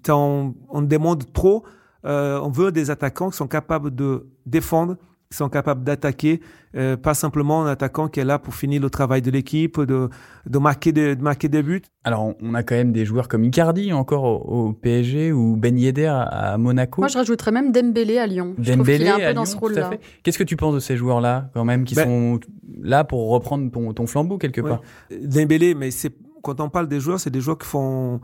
[0.10, 1.64] on, on demande trop.
[2.04, 4.98] on veut des attaquants qui sont capables de défendre,
[5.30, 6.40] qui sont capables d'attaquer,
[6.76, 10.10] euh, pas simplement un attaquant qui est là pour finir le travail de l'équipe, de,
[10.46, 11.82] de, marquer de, marquer des buts.
[12.04, 16.12] Alors, on a quand même des joueurs comme Icardi encore au, PSG ou Ben Yedder
[16.14, 17.02] à, Monaco.
[17.02, 18.56] Moi, je rajouterais même Dembélé à Lyon.
[18.58, 19.92] Dembélé je un peu dans ce rôle-là.
[20.24, 22.40] Qu'est-ce que tu penses de ces joueurs-là, quand même, qui ben sont
[22.82, 24.82] là pour reprendre ton, ton flambeau quelque part?
[25.12, 28.22] Dembélé, mais c'est quand on parle des joueurs, c'est des joueurs qui font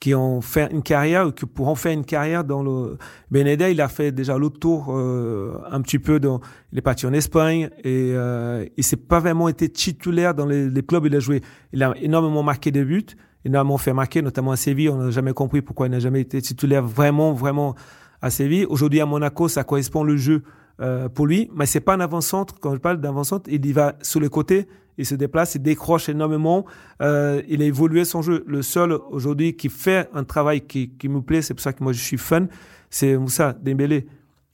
[0.00, 2.98] qui ont fait une carrière ou qui pourront faire une carrière dans le
[3.30, 6.40] Benedé il a fait déjà l'autre tour euh, un petit peu dans
[6.72, 10.68] il est parti en Espagne et euh, il s'est pas vraiment été titulaire dans les,
[10.68, 11.06] les, clubs.
[11.06, 11.40] Il a joué
[11.72, 13.06] il a énormément marqué des buts
[13.44, 14.90] énormément fait marquer notamment à Séville.
[14.90, 17.74] On n'a jamais compris pourquoi il n'a jamais été titulaire vraiment vraiment
[18.20, 18.66] à Séville.
[18.66, 20.42] Aujourd'hui à Monaco ça correspond le jeu
[20.80, 21.50] euh, pour lui.
[21.54, 22.54] Mais c'est pas un avant-centre.
[22.60, 26.08] Quand je parle d'avant-centre il y va sur les côtés il se déplace, il décroche
[26.08, 26.66] énormément,
[27.00, 28.44] euh, il a évolué son jeu.
[28.46, 31.92] Le seul aujourd'hui qui fait un travail qui, me plaît, c'est pour ça que moi
[31.92, 32.48] je suis fan,
[32.90, 34.08] c'est Moussa Dembélé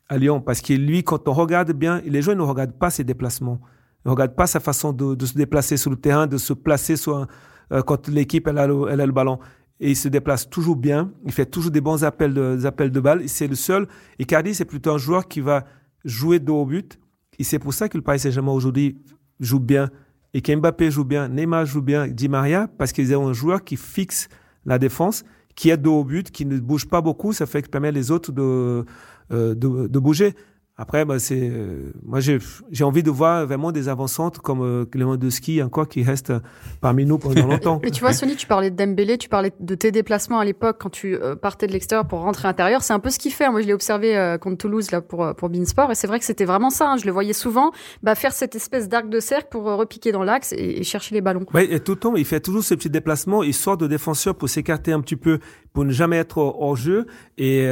[0.08, 0.42] à Lyon.
[0.42, 3.58] Parce que lui, quand on regarde bien, les gens ne regardent pas ses déplacements.
[4.04, 6.94] Ils ne regardent pas sa façon de, se déplacer sur le terrain, de se placer
[7.08, 9.38] euh, quand l'équipe elle a, le, ballon.
[9.80, 12.90] Et il se déplace toujours bien, il fait toujours des bons appels de, des appels
[12.90, 13.26] balles.
[13.30, 13.88] C'est le seul.
[14.18, 15.64] Et Cardi, c'est plutôt un joueur qui va
[16.04, 16.98] jouer dos au but.
[17.38, 18.98] Et c'est pour ça que le Paris Saint-Germain aujourd'hui
[19.40, 19.90] joue bien
[20.34, 23.76] et qu'Mbappé joue bien, Neymar joue bien, Di Maria, parce qu'ils ont un joueur qui
[23.76, 24.28] fixe
[24.66, 27.92] la défense, qui dos au but, qui ne bouge pas beaucoup, ça fait que permet
[27.92, 28.84] les autres de,
[29.32, 30.34] euh, de, de bouger.
[30.76, 32.38] Après, bah, c'est, euh, moi, j'ai,
[32.72, 36.32] j'ai envie de voir vraiment des avancantes comme euh, Clément de ski encore qui reste
[36.80, 37.80] parmi nous pendant longtemps.
[37.84, 40.78] Mais tu vois, Sony, tu parlais de Dembélé, tu parlais de tes déplacements à l'époque
[40.80, 42.82] quand tu euh, partais de l'extérieur pour rentrer à l'intérieur.
[42.82, 43.48] C'est un peu ce qu'il fait.
[43.50, 46.24] Moi, je l'ai observé euh, contre Toulouse là pour pour Beansport et c'est vrai que
[46.24, 46.90] c'était vraiment ça.
[46.90, 46.96] Hein.
[46.96, 47.70] Je le voyais souvent,
[48.02, 51.46] bah, faire cette espèce d'arc de cercle pour repiquer dans l'axe et, chercher les ballons.
[51.54, 53.44] Oui, et tout le temps, il fait toujours ces petits déplacements.
[53.44, 55.38] Il sort de défenseur pour s'écarter un petit peu,
[55.72, 57.06] pour ne jamais être hors jeu
[57.38, 57.68] et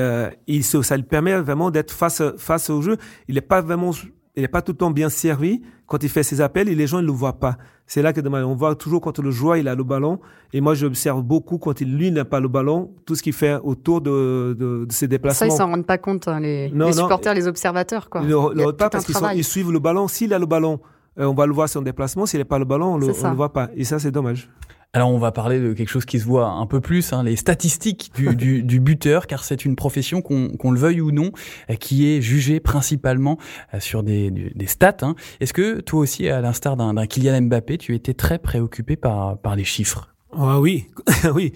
[0.47, 2.92] il ça lui permet vraiment d'être face face au jeu.
[3.29, 3.93] Il est pas vraiment,
[4.37, 7.03] il pas tout le temps bien servi quand il fait ses appels et les gens
[7.03, 7.59] ne le voient pas.
[7.87, 10.21] C'est là que on voit toujours quand le joueur il a le ballon
[10.55, 13.59] et moi j'observe beaucoup quand il lui n'a pas le ballon tout ce qu'il fait
[13.63, 15.51] autour de, de, de, ses déplacements.
[15.51, 18.23] Ça ils s'en rendent pas compte hein, les, les supporters, les observateurs quoi.
[18.23, 20.09] Ils ne pas parce qu'ils suivent le ballon.
[20.09, 20.81] S'il a le ballon,
[21.19, 22.25] euh, on va le voir sur un déplacement.
[22.25, 23.69] S'il n'a pas le ballon, on le, on le voit pas.
[23.77, 24.49] Et ça c'est dommage.
[24.95, 27.37] Alors on va parler de quelque chose qui se voit un peu plus, hein, les
[27.37, 31.33] statistiques du, du, du, buteur, car c'est une profession qu'on le veuille ou non,
[31.71, 33.39] euh, qui est jugée principalement
[33.73, 34.99] euh, sur des, des stats.
[35.01, 35.15] Hein.
[35.41, 39.57] Est-ce que toi aussi, à l'instar d'un Kylian Mbappé, tu étais très préoccupé par, par
[39.57, 40.13] les chiffres?
[40.37, 40.89] Ah oui,
[41.35, 41.55] oui.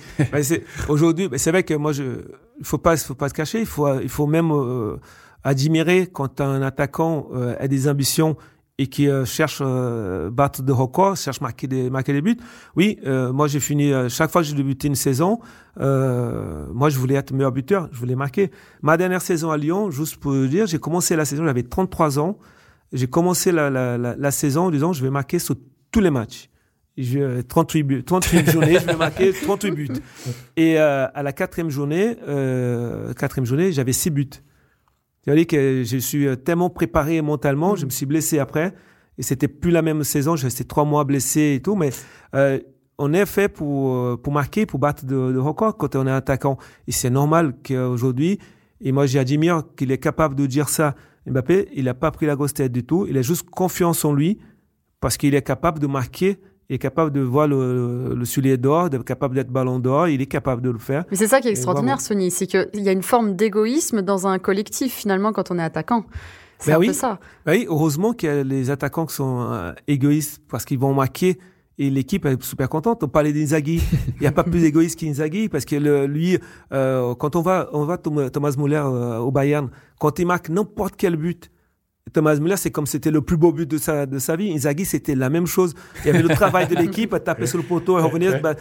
[0.89, 2.23] Aujourd'hui, c'est vrai que moi, je,
[2.59, 3.61] il faut pas, faut pas se cacher.
[3.61, 4.97] Il faut, il faut même euh,
[5.45, 7.29] admirer quand un attaquant
[7.61, 8.39] a des ambitions
[8.79, 12.37] et qui euh, cherche euh, battre de records, cherche marquer des marquer des buts.
[12.77, 15.41] Oui, euh, moi j'ai fini euh, chaque fois que j'ai débuté une saison,
[15.81, 18.51] euh, moi je voulais être meilleur buteur, je voulais marquer.
[18.83, 22.19] Ma dernière saison à Lyon, juste pour vous dire, j'ai commencé la saison, j'avais 33
[22.19, 22.39] ans.
[22.93, 25.57] J'ai commencé la, la, la, la, saison en disant je vais marquer sur
[25.91, 26.49] tous les matchs.
[26.97, 29.89] Je, 38 buts, 38 journées, je vais marquer 38 buts.
[30.57, 32.17] Et à la quatrième journée,
[33.17, 34.31] quatrième journée, j'avais 6 buts.
[35.27, 38.73] Que je suis euh, tellement préparé mentalement, je me suis blessé après,
[39.19, 41.91] et c'était plus la même saison, j'ai resté trois mois blessé et tout, mais
[42.37, 42.61] euh,
[42.97, 46.13] on est fait pour, euh, pour marquer, pour battre de, de record quand on est
[46.13, 46.59] attaquant.
[46.87, 48.39] Et c'est normal qu'aujourd'hui,
[48.81, 50.95] et moi j'admire qu'il est capable de dire ça.
[51.27, 54.15] Mbappé, il n'a pas pris la grosse tête du tout, il a juste confiance en
[54.15, 54.39] lui,
[55.01, 59.35] parce qu'il est capable de marquer est capable de voir le, le soulier d'or, capable
[59.35, 61.05] d'être ballon d'or, il est capable de le faire.
[61.11, 64.27] Mais c'est ça qui est extraordinaire, Sony, c'est qu'il y a une forme d'égoïsme dans
[64.27, 66.05] un collectif, finalement, quand on est attaquant.
[66.59, 66.87] C'est ben un oui.
[66.89, 67.19] peu ça.
[67.45, 70.95] Ben oui, heureusement qu'il y a les attaquants qui sont euh, égoïstes parce qu'ils vont
[70.95, 71.39] marquer
[71.79, 73.03] et l'équipe est super contente.
[73.03, 73.83] On parlait d'Inzaghi.
[74.17, 76.39] Il n'y a pas plus égoïste qu'Inzaghi parce que le, lui,
[76.73, 80.95] euh, quand on va, on va Thomas Muller euh, au Bayern, quand il marque n'importe
[80.97, 81.51] quel but,
[82.13, 84.53] Thomas Müller, c'est comme c'était le plus beau but de sa, de sa vie.
[84.53, 85.75] Inzaghi, c'était la même chose.
[86.05, 88.55] Il y avait le travail de l'équipe, taper sur le poteau et revenir, bah,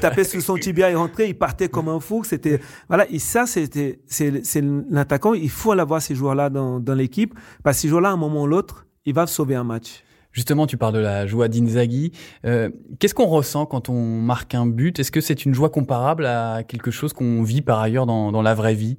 [0.00, 2.24] taper sur son tibia et rentrer, il partait comme un fou.
[2.24, 3.08] C'était, voilà.
[3.08, 5.32] Et ça, c'était, c'est, c'est l'attaquant.
[5.32, 7.34] Il faut l'avoir, ces joueurs-là, dans, dans l'équipe.
[7.62, 10.02] Parce que ces joueurs-là, à un moment ou l'autre, ils vont sauver un match.
[10.32, 12.12] Justement, tu parles de la joie d'Inzaghi.
[12.46, 14.98] Euh, Qu'est-ce qu'on ressent quand on marque un but?
[14.98, 18.42] Est-ce que c'est une joie comparable à quelque chose qu'on vit par ailleurs dans, dans
[18.42, 18.98] la vraie vie?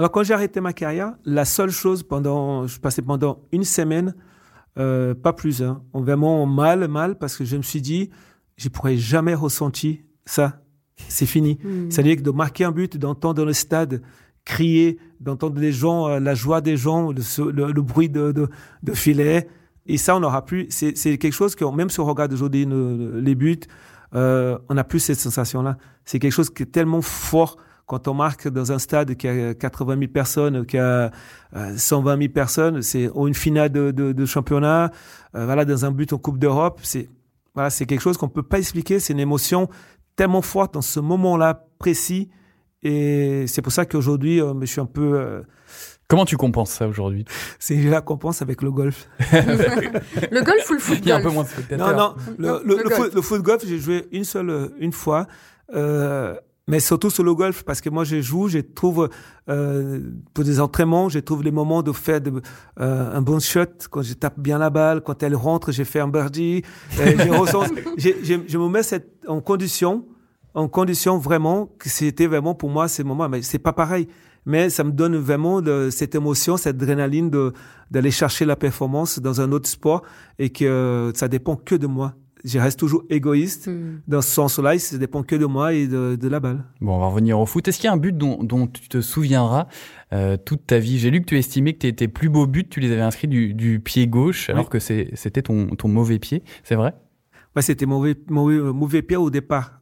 [0.00, 4.14] Alors quand j'ai arrêté ma carrière, la seule chose pendant, je passais pendant une semaine,
[4.78, 8.08] euh, pas plus, hein, vraiment mal, mal, parce que je me suis dit,
[8.56, 10.62] je pourrais jamais ressentir ça.
[10.96, 11.58] C'est fini.
[11.62, 11.90] Mmh.
[11.90, 14.00] C'est-à-dire que de marquer un but, d'entendre le stade
[14.46, 18.48] crier, d'entendre les gens, euh, la joie des gens, le, le, bruit de, de,
[18.82, 19.48] de, filet,
[19.84, 20.66] et ça, on n'aura plus.
[20.70, 23.60] C'est quelque chose que, même si on regarde aujourd'hui les buts,
[24.14, 25.76] euh, on n'a plus cette sensation-là.
[26.06, 29.54] C'est quelque chose qui est tellement fort quand on marque dans un stade qui a
[29.54, 31.10] 80 000 personnes, qui a
[31.76, 34.90] 120 euh, 000 personnes, c'est une finale de, de, de championnat,
[35.34, 37.08] euh, voilà, dans un but en Coupe d'Europe, c'est
[37.54, 39.00] voilà, c'est quelque chose qu'on peut pas expliquer.
[39.00, 39.68] C'est une émotion
[40.14, 42.28] tellement forte dans ce moment-là précis,
[42.82, 45.42] et c'est pour ça qu'aujourd'hui, euh, je suis un peu
[46.10, 47.24] Comment tu compenses ça aujourd'hui
[47.60, 49.08] C'est la compense avec le golf.
[49.32, 51.92] le golf ou le foot Il y a un peu moins de spectateurs.
[51.92, 52.14] Non, non.
[52.36, 55.28] Le, le, le, foot, le foot golf, j'ai joué une seule, une fois.
[55.72, 56.34] Euh,
[56.68, 59.08] mais surtout sur le golf parce que moi je joue, je trouve
[59.48, 60.00] euh,
[60.34, 62.40] pour des entraînements, je trouve les moments de faire de,
[62.80, 63.64] euh, un bon shot.
[63.90, 66.62] Quand je tape bien la balle, quand elle rentre, j'ai fait un birdie,
[67.00, 67.64] euh, je, ressens,
[67.96, 70.06] je, je, je, me mets cette, en condition,
[70.54, 74.06] en condition vraiment que c'était vraiment pour moi ces moments, mais c'est pas pareil.
[74.46, 77.52] Mais ça me donne vraiment de, cette émotion, cette adrénaline de
[77.90, 80.02] d'aller chercher la performance dans un autre sport
[80.38, 84.00] et que ça dépend que de moi je reste toujours égoïste hmm.
[84.08, 84.78] dans ce sens-là.
[84.78, 86.64] Ça dépend que de moi et de, de, la balle.
[86.80, 87.66] Bon, on va revenir au foot.
[87.68, 89.68] Est-ce qu'il y a un but dont, dont tu te souviendras
[90.12, 90.98] euh, toute ta vie?
[90.98, 93.54] J'ai lu que tu estimais que tes plus beaux buts, tu les avais inscrits du,
[93.54, 96.42] du pied gauche, alors que c'était ton, ton mauvais pied.
[96.64, 96.94] C'est vrai?
[97.56, 99.80] Ouais, c'était mauvais, mauvais, mauvais pied au départ.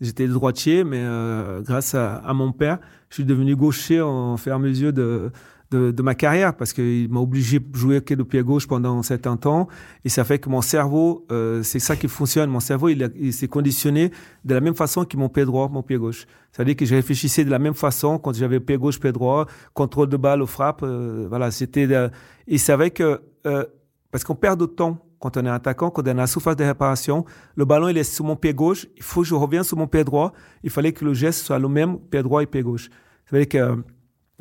[0.00, 4.58] J'étais droitier, mais euh, grâce à, à, mon père, je suis devenu gaucher en à
[4.58, 5.30] mesure de,
[5.70, 8.98] de, de ma carrière parce qu'il m'a obligé de jouer que le pied gauche pendant
[8.98, 9.68] un certain temps
[10.04, 12.50] et ça fait que mon cerveau, euh, c'est ça qui fonctionne.
[12.50, 14.10] Mon cerveau, il, s'est conditionné
[14.44, 16.26] de la même façon que mon pied droit, mon pied gauche.
[16.52, 20.08] C'est-à-dire que je réfléchissais de la même façon quand j'avais pied gauche, pied droit, contrôle
[20.08, 20.82] de balle, frappe.
[20.82, 21.86] Euh, voilà, c'était.
[21.90, 22.08] Euh,
[22.46, 23.64] il savait que euh,
[24.10, 26.54] parce qu'on perd de temps quand on est attaquant, quand on est à la surface
[26.54, 27.24] de réparation,
[27.56, 29.86] le ballon il est sur mon pied gauche, il faut que je revienne sur mon
[29.86, 30.32] pied droit.
[30.62, 32.90] Il fallait que le geste soit le même, pied droit et pied gauche.
[33.24, 33.82] Ça veut dire que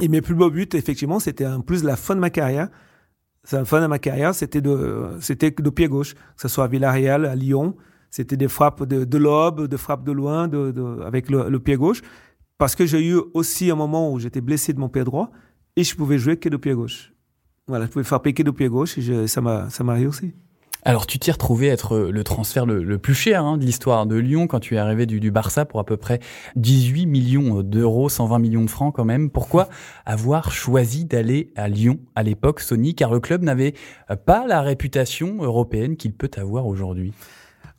[0.01, 2.69] et mes plus beaux buts, effectivement, c'était en plus la fin de ma carrière.
[3.51, 6.67] La fin de ma carrière, c'était de, c'était de pied gauche, que ce soit à
[6.67, 7.75] Villarreal, à Lyon.
[8.09, 11.75] C'était des frappes de, de lobe, de frappes de loin, de, de avec le, pied
[11.75, 12.01] gauche.
[12.57, 15.31] Parce que j'ai eu aussi un moment où j'étais blessé de mon pied droit
[15.75, 17.13] et je pouvais jouer que de pied gauche.
[17.67, 20.33] Voilà, je pouvais frapper que de pied gauche et ça m'a, ça m'a réussi.
[20.85, 24.47] Alors tu t'y retrouvé être le transfert le, plus cher hein, de l'histoire de Lyon
[24.47, 26.19] quand tu es arrivé du, du, Barça pour à peu près
[26.57, 29.29] 18 millions d'euros, 120 millions de francs quand même.
[29.29, 29.69] Pourquoi
[30.05, 32.95] avoir choisi d'aller à Lyon à l'époque, Sony?
[32.95, 33.73] Car le club n'avait
[34.25, 37.13] pas la réputation européenne qu'il peut avoir aujourd'hui.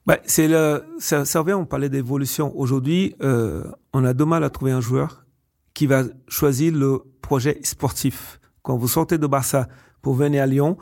[0.06, 2.52] Bah, c'est le, ça, ça revient, on parlait d'évolution.
[2.58, 5.24] Aujourd'hui, euh, on a de mal à trouver un joueur
[5.72, 8.40] qui va choisir le projet sportif.
[8.62, 9.68] Quand vous sortez de Barça
[10.02, 10.76] pour venir à Lyon,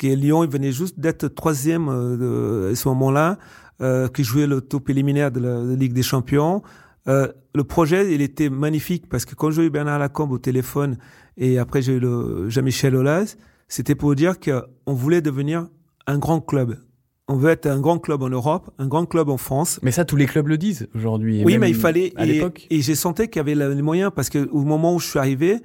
[0.00, 3.38] que Lyon il venait juste d'être troisième euh, à ce moment-là,
[3.82, 6.62] euh, qui jouait le top préliminaire de la, Ligue des Champions.
[7.06, 10.96] Euh, le projet, il était magnifique parce que quand j'ai eu Bernard Lacombe au téléphone
[11.36, 13.36] et après j'ai eu le Jean-Michel Aulas,
[13.68, 15.68] c'était pour dire qu'on voulait devenir
[16.06, 16.78] un grand club.
[17.28, 19.78] On veut être un grand club en Europe, un grand club en France.
[19.82, 21.44] Mais ça, tous les clubs le disent aujourd'hui.
[21.44, 22.12] Oui, mais il fallait.
[22.16, 24.98] À et, et j'ai senti qu'il y avait les moyens parce que au moment où
[24.98, 25.58] je suis arrivé,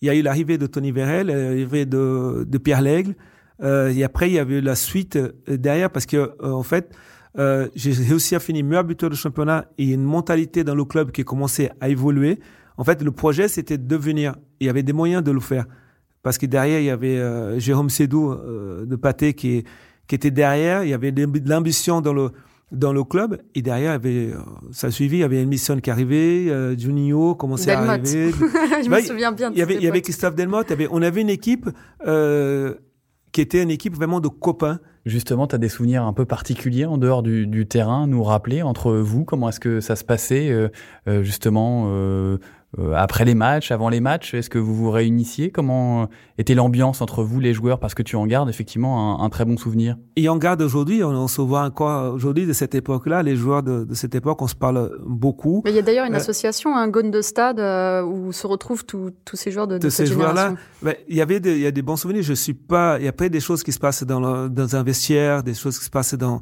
[0.00, 3.14] il y a eu l'arrivée de Tony Vérel, l'arrivée de, de Pierre Lègle,
[3.62, 6.90] et après, il y avait la suite euh, derrière parce que, euh, en fait,
[7.38, 11.12] euh, j'ai réussi à finir meilleur buteur de championnat et une mentalité dans le club
[11.12, 12.40] qui commençait à évoluer.
[12.76, 14.36] En fait, le projet, c'était de devenir.
[14.60, 15.66] Il y avait des moyens de le faire.
[16.22, 19.64] Parce que derrière, il y avait euh, Jérôme Sédou de Pâté qui,
[20.06, 20.84] qui était derrière.
[20.84, 22.30] Il y avait de l'ambition dans le,
[22.72, 23.40] dans le club.
[23.54, 24.34] Et derrière, il y avait,
[24.72, 25.18] ça a suivi.
[25.18, 26.48] Il y avait une mission qui arrivait.
[26.48, 27.88] Euh, Juninho commençait Delmotte.
[27.88, 28.32] à arriver.
[28.84, 30.66] Je me souviens bien de Il y avait, il y avait Christophe Delmotte.
[30.68, 31.68] Il y avait, on avait une équipe
[32.06, 32.74] euh,
[33.32, 34.78] qui était une équipe vraiment de copains.
[35.04, 38.62] Justement, tu as des souvenirs un peu particuliers en dehors du, du terrain, nous rappeler
[38.62, 40.68] entre vous, comment est-ce que ça se passait, euh,
[41.08, 42.38] euh, justement, euh,
[42.94, 45.50] après les matchs, avant les matchs Est-ce que vous vous réunissiez?
[45.50, 46.08] Comment
[46.38, 47.78] était l'ambiance entre vous, les joueurs?
[47.78, 49.96] Parce que tu en gardes effectivement un, très bon souvenir.
[50.16, 53.22] Et on garde aujourd'hui, on, se voit encore aujourd'hui de cette époque-là.
[53.22, 55.60] Les joueurs de, cette époque, on se parle beaucoup.
[55.64, 57.60] Mais il y a d'ailleurs une association, un Gone de Stade,
[58.06, 60.54] où se retrouvent tous ces joueurs de, de, de ces joueurs-là.
[60.80, 62.22] Ben, il y avait des, il y a des bons souvenirs.
[62.22, 62.98] Je suis pas.
[62.98, 65.78] Il y a pas des choses qui se passent dans, dans un vestiaire, des choses
[65.78, 66.40] qui se passent dans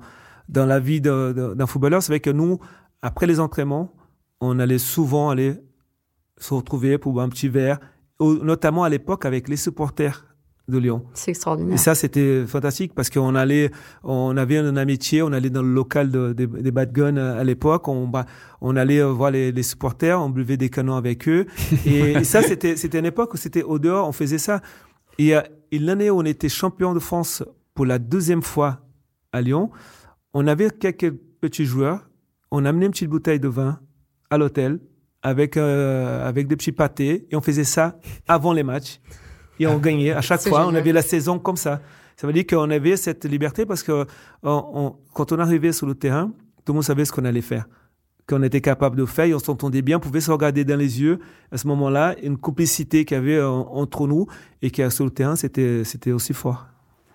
[0.51, 2.03] dans la vie d'un footballeur.
[2.03, 2.59] C'est vrai que nous,
[3.03, 3.95] après les entraînements,
[4.41, 5.57] on allait souvent aller
[6.41, 7.79] se retrouver pour boire un petit verre,
[8.21, 10.27] notamment à l'époque avec les supporters
[10.71, 11.05] de Lyon.
[11.15, 11.75] C'est extraordinaire.
[11.75, 13.71] Et ça, c'était fantastique parce qu'on allait,
[14.05, 17.89] on avait une amitié, on allait dans le local de, des Bad Guns à l'époque,
[17.89, 18.11] on,
[18.61, 21.47] on allait voir les, les, supporters, on buvait des canons avec eux.
[21.87, 24.63] Et, ça, c'était, c'était une époque où c'était au dehors, on faisait ça.
[25.19, 25.35] Et,
[25.73, 27.43] et l'année où on était champion de France
[27.75, 28.81] pour la deuxième fois
[29.33, 29.71] à Lyon,
[30.33, 32.09] on avait quelques petits joueurs,
[32.51, 33.81] on amenait une petite bouteille de vin
[34.31, 34.79] à l'hôtel
[35.23, 39.01] avec euh, avec des petits pâtés et on faisait ça avant les matchs
[39.59, 40.67] et on gagnait à chaque fois.
[40.67, 41.81] On avait la saison comme ça.
[42.17, 44.07] Ça veut dire qu'on avait cette liberté parce que
[44.43, 46.33] quand on arrivait sur le terrain,
[46.65, 47.67] tout le monde savait ce qu'on allait faire,
[48.29, 51.01] qu'on était capable de faire, et on s'entendait bien, on pouvait se regarder dans les
[51.01, 51.19] yeux.
[51.51, 54.27] À ce moment-là, une complicité qu'il y avait entre nous
[54.61, 56.67] et qui sur le terrain, c'était c'était aussi fort.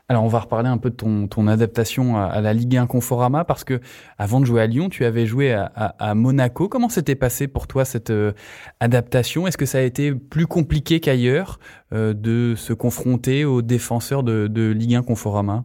[0.08, 3.44] Alors on va reparler un peu de ton, ton adaptation à, la Ligue 1 Conforama
[3.44, 3.80] parce que
[4.20, 6.70] avant de jouer à Lyon, tu avais joué à, à, Monaco.
[6.70, 8.32] Comment s'était passé pour toi cette euh,
[8.80, 9.48] adaptation?
[9.48, 11.60] Est-ce que ça a été plus compliqué qu'ailleurs
[11.92, 15.64] euh, de se confronter aux défenseurs de, de Ligue 1 Conforama?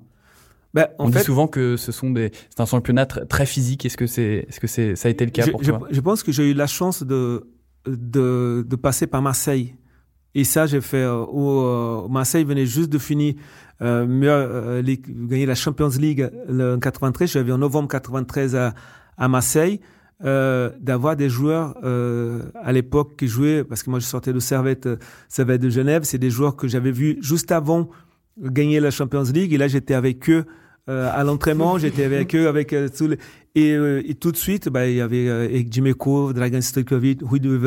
[0.73, 3.85] Ben, on dit souvent que ce sont des, c'est un championnat très physique.
[3.85, 5.81] Est-ce que c'est, est-ce que c'est, ça a été le cas pour toi?
[5.91, 7.51] je, je pense que j'ai eu la chance de,
[7.87, 9.75] de, de passer par Marseille.
[10.35, 13.35] Et ça, j'ai fait euh, où Marseille venait juste de finir
[13.83, 17.31] euh, euh, gagner la Champions League en 93.
[17.31, 18.75] J'avais en novembre 93 à,
[19.17, 19.81] à Marseille.
[20.23, 24.39] Euh, d'avoir des joueurs euh, à l'époque qui jouaient, parce que moi je sortais de
[24.39, 24.97] Servette, euh,
[25.31, 27.89] Servette de Genève, c'est des joueurs que j'avais vus juste avant
[28.39, 30.60] gagner la Champions League, et là j'étais avec eux euh,
[30.91, 33.19] à l'entraînement, j'étais avec eux, avec tous les...
[33.55, 37.59] Et, et, tout de suite, bah, il y avait euh, Jiméco, Dragan Stojkovic, Rui de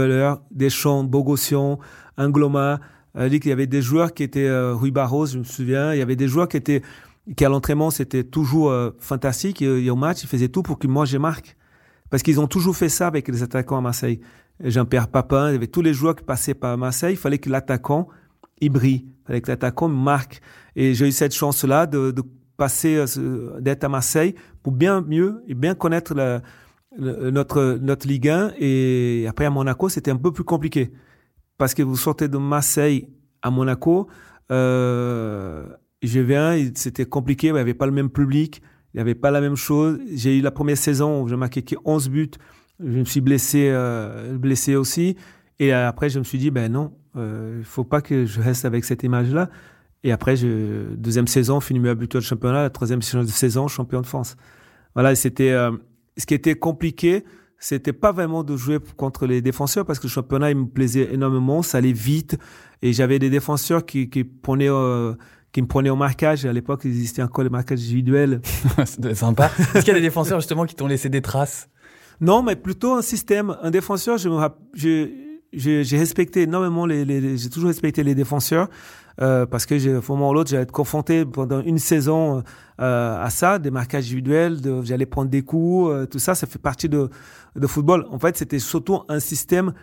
[0.52, 1.78] Deschamps, Bogossian,
[2.18, 2.80] Angloma,
[3.18, 5.94] euh, il y avait des joueurs qui étaient euh, Rui Barros, je me souviens.
[5.94, 6.82] Il y avait des joueurs qui étaient
[7.38, 10.88] qui à l'entraînement c'était toujours euh, fantastique et, au match ils faisaient tout pour que
[10.88, 11.56] moi je marque
[12.10, 14.20] parce qu'ils ont toujours fait ça avec les attaquants à Marseille.
[14.62, 17.14] Jean-Pierre Papin, il y avait tous les joueurs qui passaient par Marseille.
[17.14, 18.08] Il fallait que l'attaquant
[18.60, 20.42] il brille, il fallait que l'attaquant marque.
[20.76, 22.24] Et j'ai eu cette chance là de, de
[22.58, 23.04] passer
[23.60, 26.14] d'être à Marseille pour bien mieux et bien connaître
[26.98, 30.94] notre notre Ligue 1 et après à Monaco c'était un peu plus compliqué
[31.58, 33.08] parce que vous sortez de Marseille
[33.42, 34.08] à Monaco,
[34.52, 35.66] euh,
[36.02, 38.62] je viens, c'était compliqué, il n'y avait pas le même public,
[38.94, 40.00] il n'y avait pas la même chose.
[40.14, 42.32] J'ai eu la première saison où je marquais 11 buts,
[42.80, 45.16] je me suis blessé, euh, blessé aussi.
[45.60, 48.66] Et après, je me suis dit, ben non, euh, il faut pas que je reste
[48.66, 49.50] avec cette image-là.
[50.04, 54.06] Et après, je, deuxième saison, fini meilleur buteur de championnat, la troisième saison, champion de
[54.06, 54.36] France.
[54.96, 55.72] Voilà, c'était euh,
[56.18, 57.24] ce qui était compliqué
[57.64, 61.14] c'était pas vraiment de jouer contre les défenseurs parce que le championnat il me plaisait
[61.14, 62.38] énormément, ça allait vite
[62.82, 65.14] et j'avais des défenseurs qui qui prenaient euh,
[65.54, 66.46] qui me prenaient au marquage.
[66.46, 68.42] À l'époque, il existait encore le marquage individuel.
[68.86, 69.50] C'était sympa.
[69.60, 71.70] Est-ce qu'il y a des défenseurs justement qui t'ont laissé des traces?
[72.20, 73.56] Non, mais plutôt un système.
[73.62, 74.36] Un défenseur, je me
[75.54, 78.70] j'ai respecté énormément les, les j'ai toujours respecté les défenseurs.
[79.22, 82.44] Euh, parce que j'ai, un moment ou l'autre, j'allais être confronté pendant une saison
[82.82, 86.48] euh, à ça, des marquages individuels, de, j'allais prendre des coups, euh, tout ça, ça
[86.48, 87.10] fait partie de,
[87.56, 88.08] de football.
[88.10, 89.74] En fait, c'était surtout un système,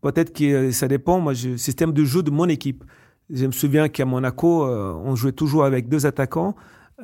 [0.00, 2.84] peut-être que ça dépend, moi, je, système de jeu de mon équipe.
[3.30, 6.54] Je me souviens qu'à Monaco, on jouait toujours avec deux attaquants.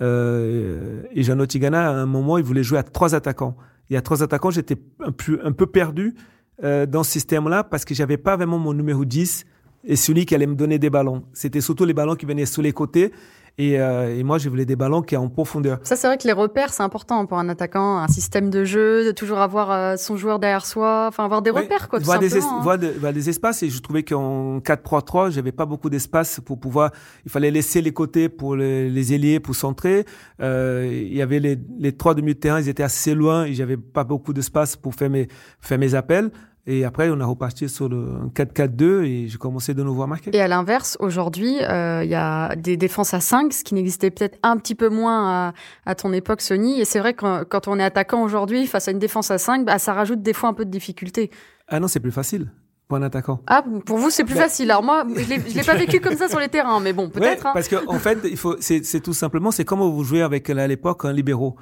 [0.00, 3.58] et Jean Tigana, à un moment, il voulait jouer à trois attaquants.
[3.90, 6.14] Et à trois attaquants, j'étais un peu perdu
[6.62, 9.44] dans ce système-là parce que j'avais pas vraiment mon numéro 10
[9.84, 11.24] et celui qui allait me donner des ballons.
[11.32, 13.12] C'était surtout les ballons qui venaient sous les côtés.
[13.56, 15.78] Et, euh, et, moi, je voulais des ballons qui en profondeur.
[15.84, 19.04] Ça, c'est vrai que les repères, c'est important pour un attaquant, un système de jeu,
[19.04, 22.00] de toujours avoir euh, son joueur derrière soi, enfin avoir des repères, quoi.
[22.00, 22.60] Tout voir, des, hein.
[22.62, 23.62] voir, des espaces.
[23.62, 26.90] Et je trouvais qu'en 4-3-3, j'avais pas beaucoup d'espace pour pouvoir.
[27.24, 30.04] Il fallait laisser les côtés pour les, les ailiers pour centrer.
[30.40, 33.54] Euh, il y avait les, les trois demi de terrain, ils étaient assez loin et
[33.54, 35.28] j'avais pas beaucoup d'espace pour faire mes
[35.60, 36.32] faire mes appels.
[36.66, 40.34] Et après, on a reparti sur le 4-4-2 et j'ai commencé de nouveau à marquer.
[40.34, 44.10] Et à l'inverse, aujourd'hui, euh, il y a des défenses à 5, ce qui n'existait
[44.10, 45.52] peut-être un petit peu moins à,
[45.84, 46.80] à ton époque, Sony.
[46.80, 49.66] Et c'est vrai que quand on est attaquant aujourd'hui, face à une défense à 5,
[49.66, 51.30] bah, ça rajoute des fois un peu de difficulté.
[51.68, 52.50] Ah non, c'est plus facile
[52.88, 53.40] pour un attaquant.
[53.46, 54.70] Ah, pour vous, c'est plus facile.
[54.70, 57.42] Alors moi, je l'ai pas vécu comme ça sur les terrains, mais bon, peut-être.
[57.42, 57.52] Ouais, hein.
[57.54, 58.18] Parce qu'en en fait,
[58.60, 61.56] c'est tout simplement, c'est comme vous jouez avec à l'époque un libéraux.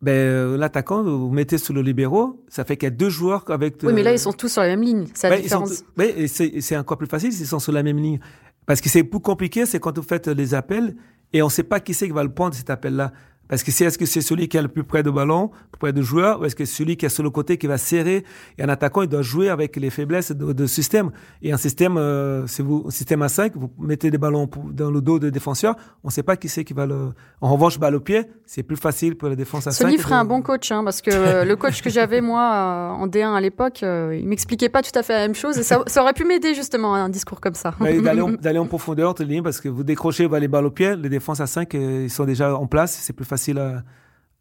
[0.00, 3.44] Ben, euh, l'attaquant, vous mettez sur le libéraux, ça fait qu'il y a deux joueurs
[3.50, 3.76] avec.
[3.82, 5.06] Oui, mais là, ils sont tous sur la même ligne.
[5.14, 5.82] C'est la différence.
[5.98, 8.20] et c'est encore plus facile s'ils sont sur la même ligne.
[8.66, 10.94] Parce que c'est plus compliqué, c'est quand vous faites les appels
[11.32, 13.12] et on ne sait pas qui c'est qui va le prendre cet appel-là.
[13.48, 15.92] Parce que c'est est-ce que c'est celui qui est le plus près du ballon, près
[15.92, 18.24] du joueur, ou est-ce que c'est celui qui est sur le côté qui va serrer
[18.58, 21.10] Et un attaquant, il doit jouer avec les faiblesses de, de système.
[21.42, 24.90] Et un système, euh, c'est vous, un système à 5, vous mettez des ballons dans
[24.90, 27.10] le dos de défenseur, on ne sait pas qui c'est qui va le.
[27.40, 29.84] En revanche, balle au pied, c'est plus facile pour la défense à 5.
[29.84, 33.02] Soli ferait un bon coach, hein, parce que euh, le coach que j'avais moi euh,
[33.02, 35.62] en D1 à l'époque, euh, il m'expliquait pas tout à fait la même chose et
[35.62, 37.74] ça, ça aurait pu m'aider justement un discours comme ça.
[37.80, 40.66] D'aller en, d'aller en profondeur entre les lignes parce que vous décrochez vous les balles
[40.66, 43.82] au pied, les défenses à 5 ils sont déjà en place, c'est plus facile à,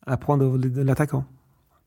[0.06, 1.26] à prendre l'attaquant.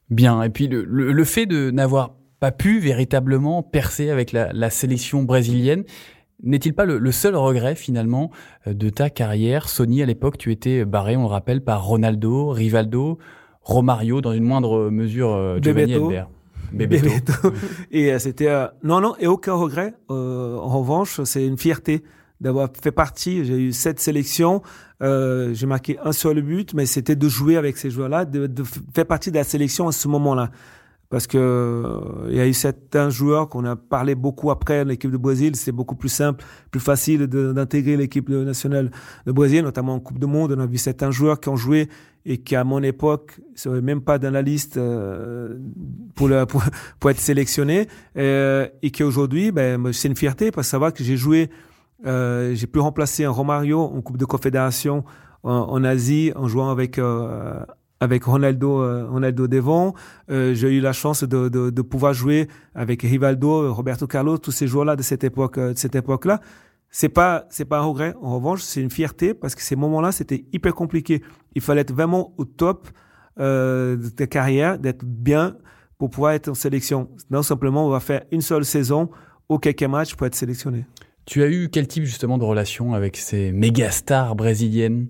[0.09, 0.43] Bien.
[0.43, 4.71] Et puis le, le, le fait de n'avoir pas pu véritablement percer avec la, la
[4.71, 5.85] sélection brésilienne,
[6.43, 8.31] n'est-il pas le, le seul regret finalement
[8.67, 9.69] euh, de ta carrière?
[9.69, 13.19] Sony, à l'époque, tu étais barré, on le rappelle, par Ronaldo, Rivaldo,
[13.61, 15.97] Romario, dans une moindre mesure, euh, Giovanni.
[16.73, 17.53] Bebeto.
[17.91, 19.93] et euh, c'était euh, non non et aucun regret.
[20.11, 22.05] Euh, en revanche, c'est une fierté
[22.41, 23.45] d'avoir fait partie.
[23.45, 24.63] J'ai eu sept sélections.
[25.03, 28.63] Euh, j'ai marqué un seul but, mais c'était de jouer avec ces joueurs-là, de, de
[28.95, 30.51] faire partie de la sélection à ce moment-là.
[31.11, 35.11] Parce que euh, il y a eu certains joueurs qu'on a parlé beaucoup après l'équipe
[35.11, 35.57] de Brésil.
[35.57, 38.93] C'est beaucoup plus simple, plus facile d'intégrer l'équipe nationale
[39.27, 40.55] de Brésil, notamment en Coupe du Monde.
[40.57, 41.89] On a vu certains joueurs qui ont joué
[42.25, 45.59] et qui, à mon époque, ne seraient même pas dans la liste euh,
[46.15, 46.63] pour, le, pour,
[47.01, 47.89] pour être sélectionnés.
[48.17, 51.51] Euh, et qui aujourd'hui, ben, c'est une fierté parce que savoir que j'ai joué,
[52.07, 55.05] euh, j'ai pu remplacer un Romario en Coupe de Confédération
[55.43, 57.65] en, Asie en jouant avec euh,
[58.01, 59.95] avec Ronaldo, euh, Ronaldo devant.
[60.31, 64.53] Euh, j'ai eu la chance de, de, de pouvoir jouer avec Rivaldo, Roberto Carlos, tous
[64.53, 66.41] ces joueurs-là de cette époque, euh, de cette époque-là.
[66.91, 68.15] C'est pas, c'est pas un regret.
[68.21, 71.23] En revanche, c'est une fierté parce que ces moments-là, c'était hyper compliqué.
[71.55, 72.89] Il fallait être vraiment au top
[73.39, 75.57] de ta carrière, d'être bien
[75.97, 77.09] pour pouvoir être en sélection.
[77.31, 79.09] Non simplement, on va faire une seule saison
[79.49, 80.85] ou quelques matchs pour être sélectionné.
[81.27, 85.09] Tu as eu quel type justement de relation avec ces méga stars brésiliennes?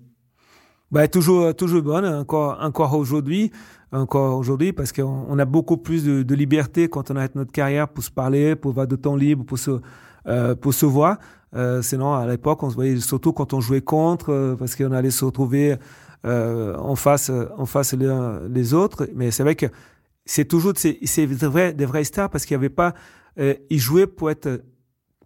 [0.90, 3.52] Bah, toujours, toujours bonne, encore, encore aujourd'hui,
[3.92, 7.52] encore aujourd'hui, parce qu'on on a beaucoup plus de, de liberté quand on arrête notre
[7.52, 9.80] carrière pour se parler, pour avoir de temps libre, pour se,
[10.26, 11.18] euh, pour se voir.
[11.54, 14.92] Euh, sinon, à l'époque, on se voyait surtout quand on jouait contre, euh, parce qu'on
[14.92, 15.76] allait se retrouver
[16.24, 18.12] euh, en face, en face les,
[18.48, 19.08] les autres.
[19.14, 19.66] Mais c'est vrai que
[20.24, 22.94] c'est toujours, c'est, c'est des vrais, des vrais stars parce qu'il n'y avait pas,
[23.38, 24.60] euh, ils jouaient pour être,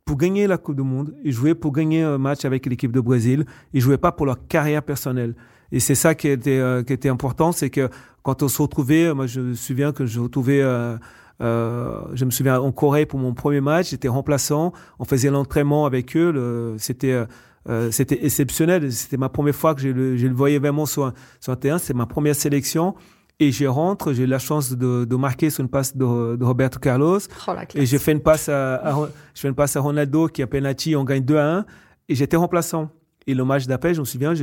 [0.04, 3.00] pour gagner la Coupe du Monde, ils jouaient pour gagner un match avec l'équipe de
[3.00, 5.34] Brésil, ils jouaient pas pour leur carrière personnelle.
[5.72, 7.88] Et c'est ça qui était, euh, qui était important, c'est que
[8.22, 10.96] quand on se retrouvait, moi je me souviens que je retrouvais, euh,
[11.40, 15.86] euh, je me souviens en Corée pour mon premier match, j'étais remplaçant, on faisait l'entraînement
[15.86, 17.24] avec eux, c'était euh,
[17.68, 21.06] euh, c'était exceptionnel, c'était ma première fois que je le, je le voyais vraiment sur
[21.06, 22.94] un, sur un terrain, c'est ma première sélection.
[23.40, 26.44] Et je rentre, j'ai eu la chance de, de marquer sur une passe de, de
[26.44, 27.18] Roberto Carlos.
[27.48, 27.52] Oh.
[27.74, 30.46] Et j'ai fait une passe à, à je fais une passe à Ronaldo qui a
[30.46, 31.66] penalty, on gagne 2 à 1
[32.08, 32.90] et j'étais remplaçant.
[33.26, 34.34] Et le match d'après, je me souviens,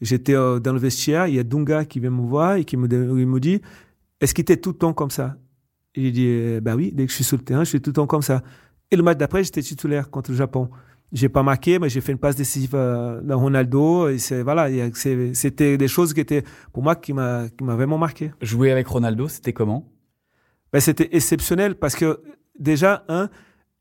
[0.00, 2.76] j'étais euh, dans le vestiaire, il y a Dunga qui vient me voir et qui
[2.76, 3.60] me, il me dit
[4.20, 5.36] Est-ce qu'il était tout le temps comme ça?
[5.94, 7.80] Et j'ai dit euh, Bah oui, dès que je suis sur le terrain, je suis
[7.80, 8.42] tout le temps comme ça.
[8.90, 10.70] Et le match d'après, j'étais titulaire contre le Japon.
[11.12, 14.08] J'ai pas marqué, mais j'ai fait une passe décisive à, à Ronaldo.
[14.08, 14.68] Et c'est voilà,
[15.34, 18.30] c'était des choses qui étaient pour moi qui m'a qui m'a vraiment marqué.
[18.40, 19.90] Jouer avec Ronaldo, c'était comment?
[20.72, 22.20] Ben, c'était exceptionnel parce que
[22.58, 23.28] déjà, un,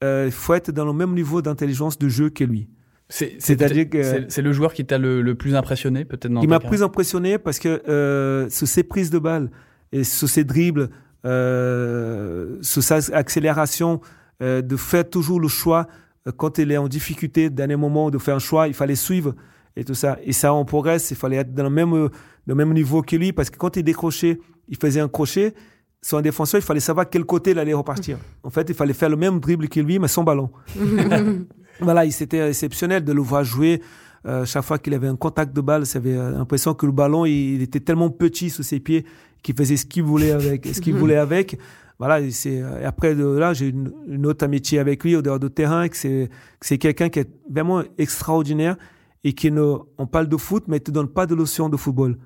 [0.04, 2.68] euh, il faut être dans le même niveau d'intelligence de jeu que lui.
[3.10, 6.50] C'est- C'est-à-dire que- c'est le joueur qui t'a le, le plus impressionné, peut-être dans il
[6.50, 9.50] m'a plus impressionné parce que euh, sur ses prises de balles
[9.92, 10.90] et sur ses dribbles,
[11.26, 14.02] euh, sur sa accélération,
[14.42, 15.90] euh, de faire toujours le choix euh,
[16.38, 19.36] quand il est en difficulté, dernier moment, de faire un choix, il fallait suivre
[19.76, 20.18] et tout ça.
[20.24, 22.10] Et ça, en progresse, il fallait être dans le même, euh,
[22.46, 25.54] le même niveau que lui parce que quand il décrochait, il faisait un crochet.
[26.02, 28.18] Sur un défenseur, il fallait savoir quel côté il allait repartir.
[28.44, 30.50] En fait, il fallait faire le même dribble que lui, mais sans ballon.
[31.82, 33.82] Voilà, il c'était exceptionnel de le voir jouer.
[34.26, 37.26] Euh, chaque fois qu'il avait un contact de balle, j'avais euh, l'impression que le ballon,
[37.26, 39.06] il, il était tellement petit sous ses pieds
[39.42, 41.58] qu'il faisait ce qu'il voulait avec, ce qu'il voulait avec.
[42.00, 45.40] Voilà, c'est et après de là, j'ai une, une autre amitié avec lui au dehors
[45.40, 46.30] du terrain, que c'est
[46.62, 48.78] que quelqu'un qui est vraiment extraordinaire
[49.26, 51.76] et qui ne, on parle de foot, mais il te donne pas de notion de
[51.76, 52.18] football.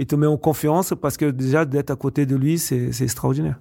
[0.00, 3.60] Il te met en confiance parce que déjà d'être à côté de lui, c'est extraordinaire.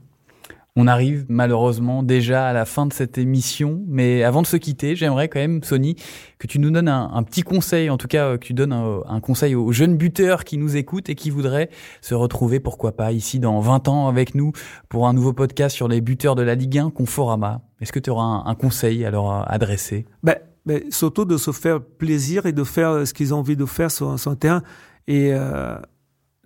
[0.75, 4.95] On arrive malheureusement déjà à la fin de cette émission, mais avant de se quitter,
[4.95, 5.95] j'aimerais quand même, Sony,
[6.39, 9.01] que tu nous donnes un, petit conseil, en tout cas euh, que tu donnes un,
[9.07, 11.69] un conseil aux jeunes buteurs qui nous écoutent et qui voudraient
[12.01, 14.51] se retrouver, pourquoi pas, ici dans 20 ans avec nous
[14.89, 17.61] pour un nouveau podcast sur les buteurs de la Ligue 1, Conforama.
[17.79, 20.07] Est-ce que tu auras un, un conseil à leur euh, adresser?
[20.23, 23.65] Ben, ben, surtout de se faire plaisir et de faire ce qu'ils ont envie de
[23.65, 24.63] faire sur, sur un terrain.
[25.07, 25.75] Et euh,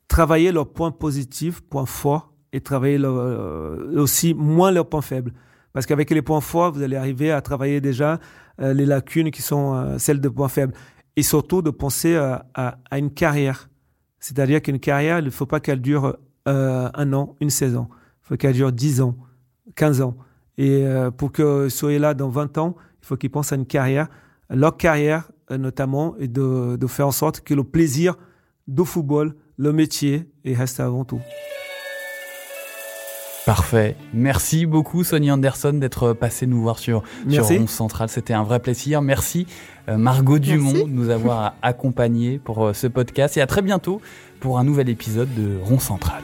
[0.07, 5.31] travailler leurs points positifs, points forts, et travailler euh, aussi moins leurs points faibles.
[5.73, 8.19] Parce qu'avec les points forts, vous allez arriver à travailler déjà
[8.59, 10.73] euh, les lacunes qui sont euh, celles de points faibles.
[11.15, 13.69] Et surtout de penser à, une carrière.
[14.19, 17.87] C'est-à-dire qu'une carrière, il ne faut pas qu'elle dure un an, une saison.
[17.91, 19.17] Il faut qu'elle dure 10 ans,
[19.75, 20.15] 15 ans.
[20.59, 20.85] Et
[21.17, 24.09] pour que soyez là dans 20 ans, il faut qu'ils pensent à une carrière.
[24.51, 28.15] Leur carrière, notamment, et de, de faire en sorte que le plaisir
[28.67, 31.21] du football, le métier, reste avant tout.
[33.47, 33.95] Parfait.
[34.13, 37.67] Merci beaucoup Sonia Anderson d'être passée nous voir sur, sur Central.
[37.69, 38.09] Centrale.
[38.09, 39.01] C'était un vrai plaisir.
[39.01, 39.47] Merci
[39.87, 44.01] euh, Margot Dumont de nous avoir accompagnés pour euh, ce podcast et à très bientôt
[44.41, 46.21] pour un nouvel épisode de Rond Central.